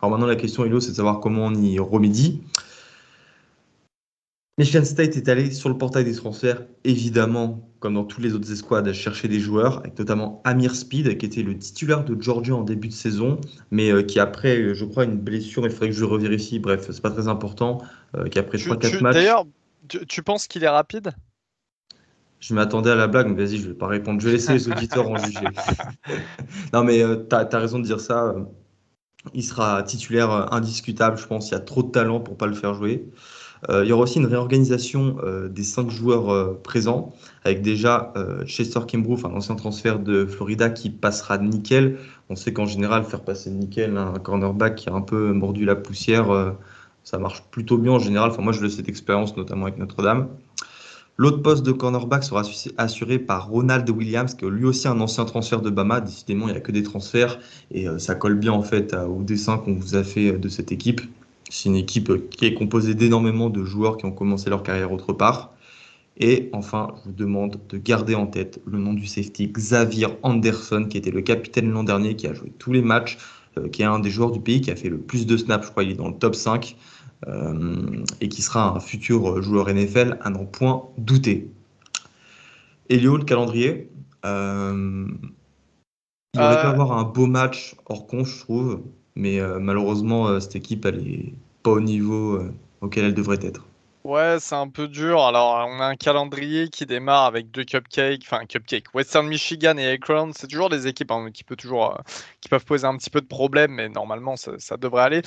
Alors 0.00 0.10
maintenant, 0.10 0.26
la 0.26 0.36
question, 0.36 0.64
Hello, 0.64 0.80
c'est 0.80 0.90
de 0.90 0.96
savoir 0.96 1.20
comment 1.20 1.46
on 1.46 1.54
y 1.54 1.78
remédie. 1.78 2.42
Michigan 4.58 4.84
State 4.84 5.16
est 5.16 5.28
allé 5.28 5.50
sur 5.50 5.68
le 5.68 5.76
portail 5.76 6.04
des 6.04 6.14
transferts, 6.14 6.62
évidemment, 6.84 7.68
comme 7.78 7.94
dans 7.94 8.04
tous 8.04 8.22
les 8.22 8.32
autres 8.32 8.50
escouades, 8.50 8.88
à 8.88 8.94
chercher 8.94 9.28
des 9.28 9.38
joueurs, 9.38 9.80
avec 9.80 9.98
notamment 9.98 10.40
Amir 10.44 10.74
Speed, 10.74 11.18
qui 11.18 11.26
était 11.26 11.42
le 11.42 11.58
titulaire 11.58 12.04
de 12.04 12.20
Georgia 12.20 12.54
en 12.54 12.62
début 12.62 12.88
de 12.88 12.94
saison, 12.94 13.38
mais 13.70 13.90
euh, 13.90 14.02
qui 14.02 14.18
après, 14.18 14.74
je 14.74 14.84
crois, 14.86 15.04
une 15.04 15.18
blessure, 15.18 15.66
il 15.66 15.70
faudrait 15.70 15.90
que 15.90 15.94
je 15.94 16.04
revérifie, 16.04 16.58
bref, 16.58 16.88
c'est 16.90 17.02
pas 17.02 17.10
très 17.10 17.28
important, 17.28 17.82
euh, 18.16 18.28
qui 18.28 18.38
après 18.38 18.56
3-4 18.56 19.02
matchs. 19.02 19.14
D'ailleurs, 19.14 19.44
tu, 20.08 20.22
penses 20.22 20.46
qu'il 20.46 20.64
est 20.64 20.68
rapide? 20.68 21.12
Je 22.40 22.54
m'attendais 22.54 22.90
à 22.90 22.94
la 22.94 23.08
blague, 23.08 23.28
mais 23.28 23.44
vas-y, 23.44 23.58
je 23.58 23.68
vais 23.68 23.74
pas 23.74 23.88
répondre. 23.88 24.20
Je 24.20 24.26
vais 24.26 24.32
laisser 24.32 24.54
les 24.54 24.68
auditeurs 24.70 25.08
en 25.08 25.18
juger. 25.18 25.48
non, 26.72 26.82
mais 26.82 27.02
euh, 27.02 27.24
tu 27.28 27.36
as, 27.36 27.58
raison 27.58 27.78
de 27.78 27.84
dire 27.84 28.00
ça. 28.00 28.34
Il 29.34 29.42
sera 29.42 29.82
titulaire 29.82 30.52
indiscutable, 30.52 31.18
je 31.18 31.26
pense. 31.26 31.50
Il 31.50 31.52
y 31.52 31.56
a 31.56 31.60
trop 31.60 31.82
de 31.82 31.90
talent 31.90 32.20
pour 32.20 32.36
pas 32.36 32.46
le 32.46 32.54
faire 32.54 32.74
jouer. 32.74 33.06
Euh, 33.70 33.84
il 33.84 33.88
y 33.88 33.92
aura 33.92 34.02
aussi 34.02 34.18
une 34.18 34.26
réorganisation 34.26 35.16
euh, 35.24 35.48
des 35.48 35.62
cinq 35.62 35.90
joueurs 35.90 36.30
euh, 36.30 36.60
présents, 36.62 37.12
avec 37.44 37.62
déjà 37.62 38.12
Chester 38.46 38.80
Kimbrough, 38.86 39.24
un 39.24 39.34
ancien 39.34 39.54
transfert 39.54 39.98
de 39.98 40.26
Florida, 40.26 40.70
qui 40.70 40.90
passera 40.90 41.38
nickel. 41.38 41.98
On 42.28 42.36
sait 42.36 42.52
qu'en 42.52 42.66
général, 42.66 43.04
faire 43.04 43.22
passer 43.22 43.50
nickel 43.50 43.96
un 43.96 44.18
cornerback 44.18 44.74
qui 44.76 44.88
a 44.88 44.94
un 44.94 45.00
peu 45.00 45.32
mordu 45.32 45.64
la 45.64 45.76
poussière, 45.76 46.54
ça 47.04 47.18
marche 47.18 47.44
plutôt 47.50 47.78
bien 47.78 47.92
en 47.92 47.98
général. 47.98 48.30
Enfin, 48.30 48.42
moi, 48.42 48.52
je 48.52 48.60
le 48.60 48.68
sais 48.68 48.82
d'expérience, 48.82 49.36
notamment 49.36 49.66
avec 49.66 49.78
Notre-Dame. 49.78 50.28
L'autre 51.18 51.40
poste 51.42 51.64
de 51.64 51.72
cornerback 51.72 52.24
sera 52.24 52.42
assuré 52.76 53.18
par 53.18 53.48
Ronald 53.48 53.88
Williams, 53.88 54.34
qui 54.34 54.44
est 54.44 54.50
lui 54.50 54.66
aussi 54.66 54.86
un 54.86 55.00
ancien 55.00 55.24
transfert 55.24 55.62
de 55.62 55.70
Bama. 55.70 56.00
Décidément, 56.00 56.48
il 56.48 56.52
n'y 56.52 56.58
a 56.58 56.60
que 56.60 56.72
des 56.72 56.82
transferts 56.82 57.38
et 57.70 57.86
ça 57.98 58.14
colle 58.14 58.34
bien 58.34 58.52
en 58.52 58.62
fait 58.62 58.94
au 58.94 59.22
dessin 59.22 59.56
qu'on 59.56 59.74
vous 59.74 59.94
a 59.94 60.04
fait 60.04 60.32
de 60.32 60.48
cette 60.50 60.72
équipe. 60.72 61.00
C'est 61.48 61.68
une 61.68 61.76
équipe 61.76 62.28
qui 62.28 62.44
est 62.44 62.54
composée 62.54 62.94
d'énormément 62.94 63.48
de 63.48 63.64
joueurs 63.64 63.96
qui 63.96 64.04
ont 64.04 64.12
commencé 64.12 64.50
leur 64.50 64.62
carrière 64.62 64.92
autre 64.92 65.14
part. 65.14 65.54
Et 66.18 66.48
enfin, 66.52 66.94
je 66.98 67.10
vous 67.10 67.14
demande 67.14 67.60
de 67.68 67.78
garder 67.78 68.14
en 68.14 68.26
tête 68.26 68.60
le 68.66 68.78
nom 68.78 68.94
du 68.94 69.06
safety 69.06 69.48
Xavier 69.48 70.08
Anderson, 70.22 70.86
qui 70.88 70.96
était 70.96 71.10
le 71.10 71.20
capitaine 71.20 71.70
l'an 71.70 71.84
dernier, 71.84 72.16
qui 72.16 72.26
a 72.26 72.32
joué 72.32 72.52
tous 72.58 72.72
les 72.72 72.80
matchs, 72.80 73.18
euh, 73.58 73.68
qui 73.68 73.82
est 73.82 73.86
un 73.86 73.98
des 73.98 74.10
joueurs 74.10 74.30
du 74.30 74.40
pays 74.40 74.60
qui 74.62 74.70
a 74.70 74.76
fait 74.76 74.88
le 74.88 74.98
plus 74.98 75.26
de 75.26 75.36
snaps, 75.36 75.66
je 75.66 75.70
crois, 75.70 75.84
il 75.84 75.90
est 75.90 75.94
dans 75.94 76.08
le 76.08 76.16
top 76.16 76.34
5, 76.34 76.74
euh, 76.74 76.95
et 78.20 78.28
qui 78.28 78.42
sera 78.42 78.76
un 78.76 78.80
futur 78.80 79.42
joueur 79.42 79.68
NFL 79.68 80.18
à 80.20 80.30
n'en 80.30 80.44
point 80.44 80.84
douter. 80.98 81.50
Elio, 82.88 83.16
le 83.16 83.24
calendrier. 83.24 83.90
Euh, 84.24 85.06
il 86.34 86.40
aurait 86.40 86.60
pu 86.60 86.66
avoir 86.66 86.92
un 86.92 87.04
beau 87.04 87.26
match 87.26 87.74
hors 87.86 88.06
con, 88.06 88.24
je 88.24 88.38
trouve. 88.40 88.82
Mais 89.14 89.40
euh, 89.40 89.58
malheureusement, 89.58 90.28
euh, 90.28 90.40
cette 90.40 90.56
équipe, 90.56 90.84
elle 90.84 91.02
n'est 91.02 91.34
pas 91.62 91.70
au 91.70 91.80
niveau 91.80 92.34
euh, 92.34 92.52
auquel 92.82 93.06
elle 93.06 93.14
devrait 93.14 93.38
être. 93.42 93.66
Ouais, 94.06 94.36
c'est 94.38 94.54
un 94.54 94.68
peu 94.68 94.86
dur. 94.86 95.20
Alors, 95.22 95.66
on 95.68 95.80
a 95.80 95.84
un 95.84 95.96
calendrier 95.96 96.68
qui 96.68 96.86
démarre 96.86 97.24
avec 97.24 97.50
deux 97.50 97.64
cupcakes, 97.64 98.22
enfin 98.22 98.46
cupcakes, 98.46 98.94
Western 98.94 99.26
Michigan 99.26 99.76
et 99.78 99.88
Akron. 99.88 100.30
C'est 100.32 100.46
toujours 100.46 100.68
des 100.68 100.86
équipes 100.86 101.10
hein, 101.10 101.30
qui, 101.34 101.42
peut 101.42 101.56
toujours, 101.56 101.98
qui 102.40 102.48
peuvent 102.48 102.64
poser 102.64 102.86
un 102.86 102.96
petit 102.96 103.10
peu 103.10 103.20
de 103.20 103.26
problème, 103.26 103.72
mais 103.72 103.88
normalement, 103.88 104.36
ça, 104.36 104.76
devrait 104.76 105.02
aller. 105.02 105.22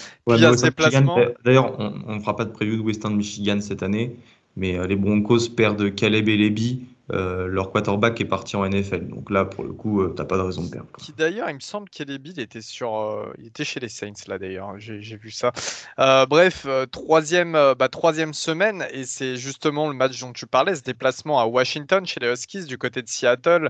D'ailleurs, 1.44 1.78
on 1.78 2.16
ne 2.16 2.20
fera 2.22 2.38
pas 2.38 2.46
de 2.46 2.52
preview 2.52 2.78
de 2.78 2.82
Western 2.82 3.14
Michigan 3.18 3.60
cette 3.60 3.84
année, 3.84 4.16
mais 4.56 4.78
les 4.88 4.96
Broncos 4.96 5.50
perdent 5.50 5.94
Caleb 5.94 6.30
et 6.30 6.38
Leby 6.38 6.86
euh, 7.12 7.48
leur 7.48 7.72
quarterback 7.72 8.20
est 8.22 8.26
parti 8.26 8.56
en 8.56 8.68
NFL. 8.68 9.08
Donc 9.08 9.30
là, 9.30 9.46
pour 9.46 9.64
le 9.64 9.74
coup, 9.74 10.02
euh, 10.02 10.10
t'as 10.10 10.26
pas 10.26 10.38
de 10.38 10.42
raison 10.42 10.64
de 10.64 10.70
perdre. 10.70 10.90
D'ailleurs, 11.18 11.50
il 11.50 11.56
me 11.56 11.60
semble 11.60 11.90
qu'Eleby 11.90 12.32
il 12.32 12.40
était 12.40 12.62
sur, 12.62 12.98
euh, 12.98 13.34
était 13.44 13.66
chez 13.66 13.80
les 13.80 13.90
Saints 13.90 14.14
là 14.28 14.38
d'ailleurs. 14.38 14.80
J'ai 14.80 15.18
vu 15.18 15.32
ça. 15.32 15.52
bref, 15.98 16.68
troisième, 16.92 17.54
bah, 17.54 17.90
troisième 17.90 18.34
semaine 18.34 18.86
et 18.92 19.06
c'est 19.06 19.38
justement 19.38 19.88
le 19.88 19.96
match 19.96 20.20
dont 20.20 20.34
tu 20.34 20.46
parlais, 20.46 20.76
ce 20.76 20.84
déplacement 20.84 21.40
à 21.40 21.46
Washington 21.46 22.06
chez 22.06 22.20
les 22.20 22.32
Huskies 22.32 22.66
du 22.66 22.78
côté 22.78 23.02
de 23.02 23.10
Seattle, 23.10 23.70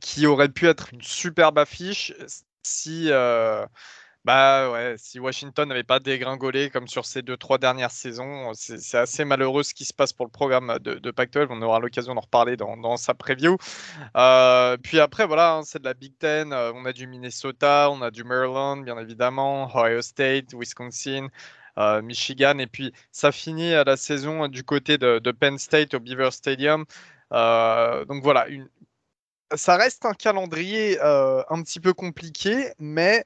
qui 0.00 0.26
aurait 0.26 0.48
pu 0.48 0.66
être 0.66 0.92
une 0.92 1.02
superbe 1.02 1.58
affiche 1.58 2.12
si 2.62 3.10
bah 4.26 4.72
ouais, 4.72 4.96
si 4.98 5.20
Washington 5.20 5.68
n'avait 5.68 5.84
pas 5.84 6.00
dégringolé 6.00 6.68
comme 6.68 6.88
sur 6.88 7.06
ces 7.06 7.22
deux, 7.22 7.36
trois 7.36 7.58
dernières 7.58 7.92
saisons, 7.92 8.50
c'est 8.54 8.98
assez 8.98 9.24
malheureux 9.24 9.62
ce 9.62 9.72
qui 9.72 9.84
se 9.84 9.94
passe 9.94 10.12
pour 10.12 10.26
le 10.26 10.32
programme 10.32 10.78
de, 10.80 10.94
de 10.94 11.10
Pac-12. 11.12 11.46
On 11.50 11.62
aura 11.62 11.78
l'occasion 11.78 12.12
d'en 12.12 12.22
reparler 12.22 12.56
dans, 12.56 12.96
sa 12.96 13.14
preview. 13.14 13.56
Euh, 14.16 14.76
puis 14.78 14.98
après, 14.98 15.28
voilà, 15.28 15.52
hein, 15.54 15.62
c'est 15.62 15.78
de 15.78 15.84
la 15.84 15.94
Big 15.94 16.18
Ten. 16.18 16.52
Euh, 16.52 16.72
on 16.74 16.84
a 16.86 16.92
du 16.92 17.06
Minnesota, 17.06 17.88
on 17.92 18.02
a 18.02 18.10
du 18.10 18.24
Maryland, 18.24 18.78
bien 18.78 18.98
évidemment, 18.98 19.70
Ohio 19.72 20.02
State, 20.02 20.54
Wisconsin. 20.54 21.28
Euh, 21.78 22.02
Michigan, 22.02 22.58
et 22.58 22.66
puis 22.66 22.92
ça 23.12 23.30
finit 23.30 23.74
à 23.74 23.84
la 23.84 23.98
saison 23.98 24.48
du 24.48 24.64
côté 24.64 24.98
de, 24.98 25.30
Penn 25.30 25.58
State 25.58 25.94
au 25.94 26.00
Beaver 26.00 26.30
Stadium. 26.32 26.84
donc 27.30 28.22
voilà, 28.24 28.46
ça 29.54 29.76
reste 29.76 30.04
un 30.04 30.14
calendrier 30.14 30.98
un 31.00 31.62
petit 31.62 31.78
peu 31.78 31.92
compliqué, 31.92 32.72
mais 32.78 33.24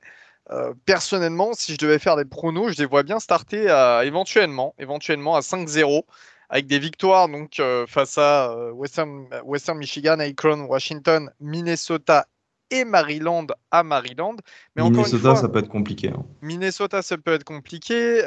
euh, 0.52 0.74
personnellement, 0.84 1.52
si 1.52 1.74
je 1.74 1.78
devais 1.78 1.98
faire 1.98 2.16
des 2.16 2.24
pronos, 2.24 2.72
je 2.72 2.78
les 2.78 2.86
vois 2.86 3.02
bien 3.02 3.20
starter 3.20 3.68
à, 3.70 4.04
éventuellement, 4.04 4.74
éventuellement 4.78 5.36
à 5.36 5.40
5-0 5.40 6.02
avec 6.48 6.66
des 6.66 6.80
victoires 6.80 7.28
donc 7.28 7.60
euh, 7.60 7.86
face 7.86 8.18
à 8.18 8.50
euh, 8.50 8.72
Western, 8.72 9.28
Western, 9.44 9.78
Michigan, 9.78 10.18
Akron, 10.18 10.62
Washington, 10.62 11.30
Minnesota 11.38 12.26
et 12.72 12.84
Maryland 12.84 13.46
à 13.70 13.84
Maryland. 13.84 14.36
Mais 14.74 14.82
Minnesota, 14.82 15.36
ça 15.36 15.48
peut 15.48 15.60
être 15.60 15.68
compliqué. 15.68 16.08
Hein. 16.08 16.24
Minnesota, 16.42 17.02
ça 17.02 17.16
peut 17.16 17.32
être 17.32 17.44
compliqué. 17.44 18.20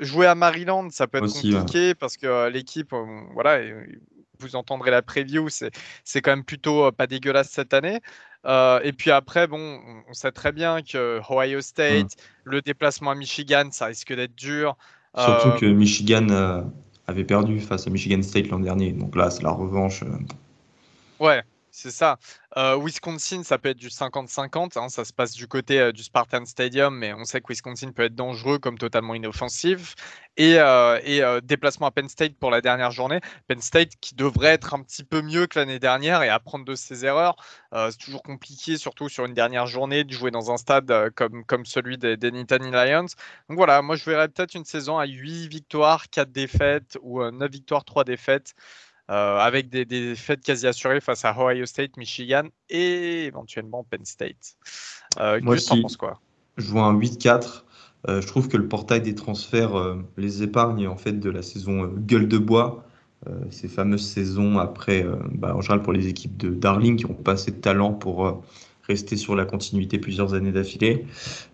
jouer 0.00 0.26
à 0.26 0.34
Maryland, 0.34 0.90
ça 0.90 1.06
peut 1.06 1.18
être 1.18 1.32
compliqué 1.32 1.94
parce 1.94 2.16
que 2.16 2.48
l'équipe, 2.48 2.92
voilà, 3.34 3.60
vous 4.38 4.56
entendrez 4.56 4.90
la 4.90 5.02
preview, 5.02 5.48
c'est 5.48 6.20
quand 6.22 6.30
même 6.30 6.44
plutôt 6.44 6.90
pas 6.92 7.06
dégueulasse 7.06 7.50
cette 7.50 7.74
année. 7.74 8.00
Euh, 8.46 8.80
et 8.82 8.92
puis 8.92 9.10
après, 9.10 9.46
bon, 9.46 9.80
on 10.08 10.14
sait 10.14 10.32
très 10.32 10.52
bien 10.52 10.82
que 10.82 11.20
Ohio 11.30 11.60
State, 11.60 12.16
mm. 12.16 12.20
le 12.44 12.62
déplacement 12.62 13.10
à 13.10 13.14
Michigan, 13.14 13.68
ça 13.70 13.86
risque 13.86 14.14
d'être 14.14 14.34
dur. 14.34 14.76
Surtout 15.16 15.48
euh, 15.48 15.58
que 15.58 15.66
Michigan 15.66 16.28
euh, 16.30 16.62
avait 17.06 17.24
perdu 17.24 17.60
face 17.60 17.86
à 17.86 17.90
Michigan 17.90 18.22
State 18.22 18.48
l'an 18.48 18.60
dernier. 18.60 18.92
Donc 18.92 19.16
là, 19.16 19.30
c'est 19.30 19.42
la 19.42 19.50
revanche. 19.50 20.02
Ouais, 21.18 21.42
c'est 21.80 21.90
ça. 21.90 22.18
Euh, 22.56 22.76
Wisconsin, 22.76 23.42
ça 23.42 23.56
peut 23.58 23.70
être 23.70 23.78
du 23.78 23.88
50-50. 23.88 24.78
Hein, 24.78 24.88
ça 24.88 25.04
se 25.04 25.12
passe 25.12 25.32
du 25.32 25.46
côté 25.48 25.80
euh, 25.80 25.92
du 25.92 26.02
Spartan 26.02 26.44
Stadium, 26.44 26.96
mais 26.96 27.14
on 27.14 27.24
sait 27.24 27.40
que 27.40 27.46
Wisconsin 27.48 27.92
peut 27.92 28.04
être 28.04 28.14
dangereux 28.14 28.58
comme 28.58 28.76
totalement 28.76 29.14
inoffensif. 29.14 29.94
Et, 30.36 30.56
euh, 30.58 31.40
déplacement 31.42 31.86
à 31.86 31.90
Penn 31.90 32.08
State 32.08 32.36
pour 32.36 32.50
la 32.50 32.60
dernière 32.60 32.90
journée. 32.90 33.20
Penn 33.48 33.60
State 33.60 33.96
qui 34.00 34.14
devrait 34.14 34.48
être 34.48 34.74
un 34.74 34.82
petit 34.82 35.04
peu 35.04 35.22
mieux 35.22 35.46
que 35.46 35.58
l'année 35.58 35.78
dernière 35.78 36.22
et 36.22 36.28
apprendre 36.28 36.64
de 36.64 36.74
ses 36.74 37.04
erreurs. 37.04 37.36
c'est 37.72 37.98
toujours 37.98 38.22
compliqué, 38.22 38.76
surtout 38.76 39.08
sur 39.08 39.24
une 39.24 39.34
dernière 39.34 39.66
journée, 39.66 40.04
de 40.04 40.12
jouer 40.12 40.30
dans 40.30 40.50
un 40.50 40.56
stade 40.56 41.10
comme, 41.14 41.44
comme 41.44 41.66
celui 41.66 41.98
des, 41.98 42.16
des 42.16 42.30
Lions. 42.30 43.06
Donc 43.48 43.56
voilà, 43.56 43.82
moi 43.82 43.96
je 43.96 44.04
verrais 44.04 44.28
peut-être 44.28 44.54
une 44.54 44.64
saison 44.64 44.98
à 44.98 45.06
8 45.06 45.48
victoires, 45.48 46.08
4 46.10 46.30
défaites 46.32 46.98
ou 47.02 47.22
9 47.22 47.50
victoires, 47.50 47.84
3 47.84 48.04
défaites. 48.04 48.54
Euh, 49.10 49.38
avec 49.38 49.70
des, 49.70 49.84
des 49.84 50.10
défaites 50.10 50.40
quasi 50.40 50.68
assurées 50.68 51.00
face 51.00 51.24
à 51.24 51.34
Ohio 51.36 51.66
State, 51.66 51.96
Michigan 51.96 52.44
et 52.68 53.24
éventuellement 53.24 53.82
Penn 53.82 54.04
State. 54.04 54.54
Euh, 55.18 55.40
Moi, 55.42 55.58
si 55.58 55.82
quoi? 55.98 56.20
je 56.56 56.66
vois 56.66 56.84
un 56.84 56.96
8-4. 56.96 57.64
Euh, 58.08 58.20
je 58.20 58.26
trouve 58.28 58.46
que 58.48 58.56
le 58.56 58.68
portail 58.68 59.00
des 59.02 59.16
transferts 59.16 59.72
les 60.16 60.44
épargne 60.44 60.86
en 60.86 60.96
fait 60.96 61.18
de 61.18 61.28
la 61.28 61.42
saison 61.42 61.86
gueule 61.86 62.28
de 62.28 62.38
bois, 62.38 62.84
ces 63.50 63.68
fameuses 63.68 64.06
saisons 64.06 64.58
après, 64.58 65.04
bah, 65.32 65.54
en 65.54 65.60
général 65.60 65.82
pour 65.82 65.92
les 65.92 66.06
équipes 66.06 66.38
de 66.38 66.50
Darling 66.50 66.96
qui 66.96 67.06
n'ont 67.06 67.12
pas 67.14 67.32
assez 67.32 67.50
de 67.50 67.60
talent 67.60 67.92
pour 67.92 68.42
rester 68.88 69.16
sur 69.16 69.36
la 69.36 69.44
continuité 69.44 69.98
plusieurs 69.98 70.32
années 70.32 70.52
d'affilée. 70.52 71.04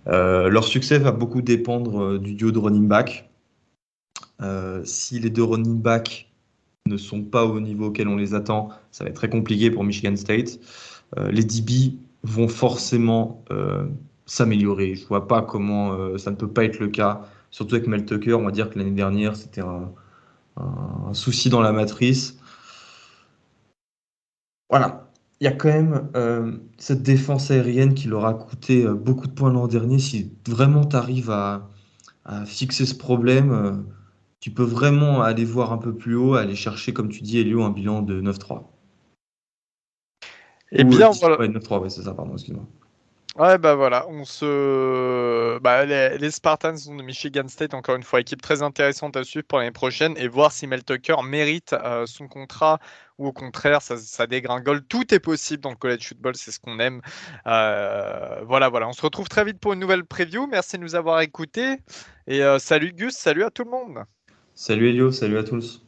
leur 0.06 0.64
succès 0.64 0.98
va 0.98 1.10
beaucoup 1.10 1.42
dépendre 1.42 2.18
du 2.18 2.34
duo 2.34 2.52
de 2.52 2.58
running 2.58 2.86
back. 2.86 3.28
si 4.84 5.18
les 5.18 5.30
deux 5.30 5.42
running 5.42 5.80
backs 5.80 6.26
ne 6.86 6.96
sont 6.96 7.22
pas 7.22 7.44
au 7.44 7.60
niveau 7.60 7.86
auquel 7.86 8.08
on 8.08 8.16
les 8.16 8.34
attend, 8.34 8.70
ça 8.90 9.04
va 9.04 9.10
être 9.10 9.16
très 9.16 9.30
compliqué 9.30 9.70
pour 9.70 9.84
Michigan 9.84 10.16
State. 10.16 10.58
les 11.30 11.44
DB 11.44 11.96
vont 12.22 12.48
forcément 12.48 13.44
s'améliorer. 14.26 14.94
Je 14.94 15.06
vois 15.06 15.28
pas 15.28 15.42
comment 15.42 16.18
ça 16.18 16.30
ne 16.30 16.36
peut 16.36 16.48
pas 16.48 16.64
être 16.64 16.78
le 16.78 16.88
cas. 16.88 17.22
Surtout 17.50 17.76
avec 17.76 17.86
Mel 17.86 18.04
Tucker, 18.04 18.34
on 18.34 18.44
va 18.44 18.50
dire 18.50 18.70
que 18.70 18.78
l'année 18.78 18.90
dernière, 18.90 19.36
c'était 19.36 19.62
un, 19.62 19.92
souci 21.12 21.48
dans 21.48 21.60
la 21.60 21.72
matrice. 21.72 22.38
Voilà. 24.68 25.10
Il 25.40 25.44
y 25.44 25.46
a 25.48 25.52
quand 25.52 25.68
même 25.68 26.10
euh, 26.16 26.52
cette 26.78 27.02
défense 27.02 27.50
aérienne 27.50 27.94
qui 27.94 28.08
leur 28.08 28.24
a 28.24 28.34
coûté 28.34 28.84
euh, 28.84 28.94
beaucoup 28.94 29.26
de 29.26 29.32
points 29.32 29.52
l'an 29.52 29.68
dernier. 29.68 29.98
Si 29.98 30.32
vraiment 30.48 30.84
tu 30.86 30.96
arrives 30.96 31.30
à, 31.30 31.68
fixer 32.44 32.86
ce 32.86 32.94
problème, 32.94 33.52
euh, 33.52 33.72
tu 34.46 34.52
peux 34.52 34.62
vraiment 34.62 35.22
aller 35.22 35.44
voir 35.44 35.72
un 35.72 35.76
peu 35.76 35.92
plus 35.92 36.14
haut, 36.14 36.34
aller 36.34 36.54
chercher, 36.54 36.92
comme 36.92 37.08
tu 37.08 37.20
dis, 37.20 37.40
Elio, 37.40 37.64
un 37.64 37.70
bilan 37.70 38.00
de 38.02 38.22
9-3. 38.22 38.62
Et 40.70 40.84
bien, 40.84 41.10
voilà. 41.10 41.36
9-3, 41.48 41.80
ouais, 41.80 41.90
c'est 41.90 42.02
ça, 42.02 42.14
pardon, 42.14 42.34
excuse-moi. 42.34 42.64
Ouais, 43.34 43.58
bah 43.58 43.74
voilà, 43.74 44.06
on 44.08 44.24
se. 44.24 45.58
Bah, 45.58 45.84
les, 45.84 46.30
Spartans 46.30 46.74
de 46.74 47.02
Michigan 47.02 47.48
State, 47.48 47.74
encore 47.74 47.96
une 47.96 48.04
fois, 48.04 48.20
équipe 48.20 48.40
très 48.40 48.62
intéressante 48.62 49.16
à 49.16 49.24
suivre 49.24 49.44
pour 49.48 49.58
l'année 49.58 49.72
prochaine 49.72 50.14
et 50.16 50.28
voir 50.28 50.52
si 50.52 50.68
Mel 50.68 50.84
Tucker 50.84 51.16
mérite 51.24 51.72
euh, 51.72 52.06
son 52.06 52.28
contrat 52.28 52.78
ou 53.18 53.26
au 53.26 53.32
contraire, 53.32 53.82
ça, 53.82 54.26
dégringole. 54.28 54.84
Tout 54.84 55.12
est 55.12 55.18
possible 55.18 55.60
dans 55.64 55.70
le 55.70 55.76
college 55.76 56.06
football, 56.06 56.36
c'est 56.36 56.52
ce 56.52 56.60
qu'on 56.60 56.78
aime. 56.78 57.02
Euh, 57.48 58.42
voilà, 58.44 58.68
voilà, 58.68 58.86
on 58.86 58.92
se 58.92 59.02
retrouve 59.02 59.28
très 59.28 59.44
vite 59.44 59.58
pour 59.58 59.72
une 59.72 59.80
nouvelle 59.80 60.04
preview. 60.04 60.46
Merci 60.46 60.78
de 60.78 60.82
nous 60.82 60.94
avoir 60.94 61.20
écoutés 61.20 61.78
et 62.28 62.44
euh, 62.44 62.60
salut 62.60 62.92
Gus, 62.92 63.16
salut 63.16 63.42
à 63.42 63.50
tout 63.50 63.64
le 63.64 63.70
monde. 63.72 64.04
Salut 64.56 64.88
Elio, 64.88 65.12
salut 65.12 65.38
à 65.38 65.44
tous. 65.44 65.85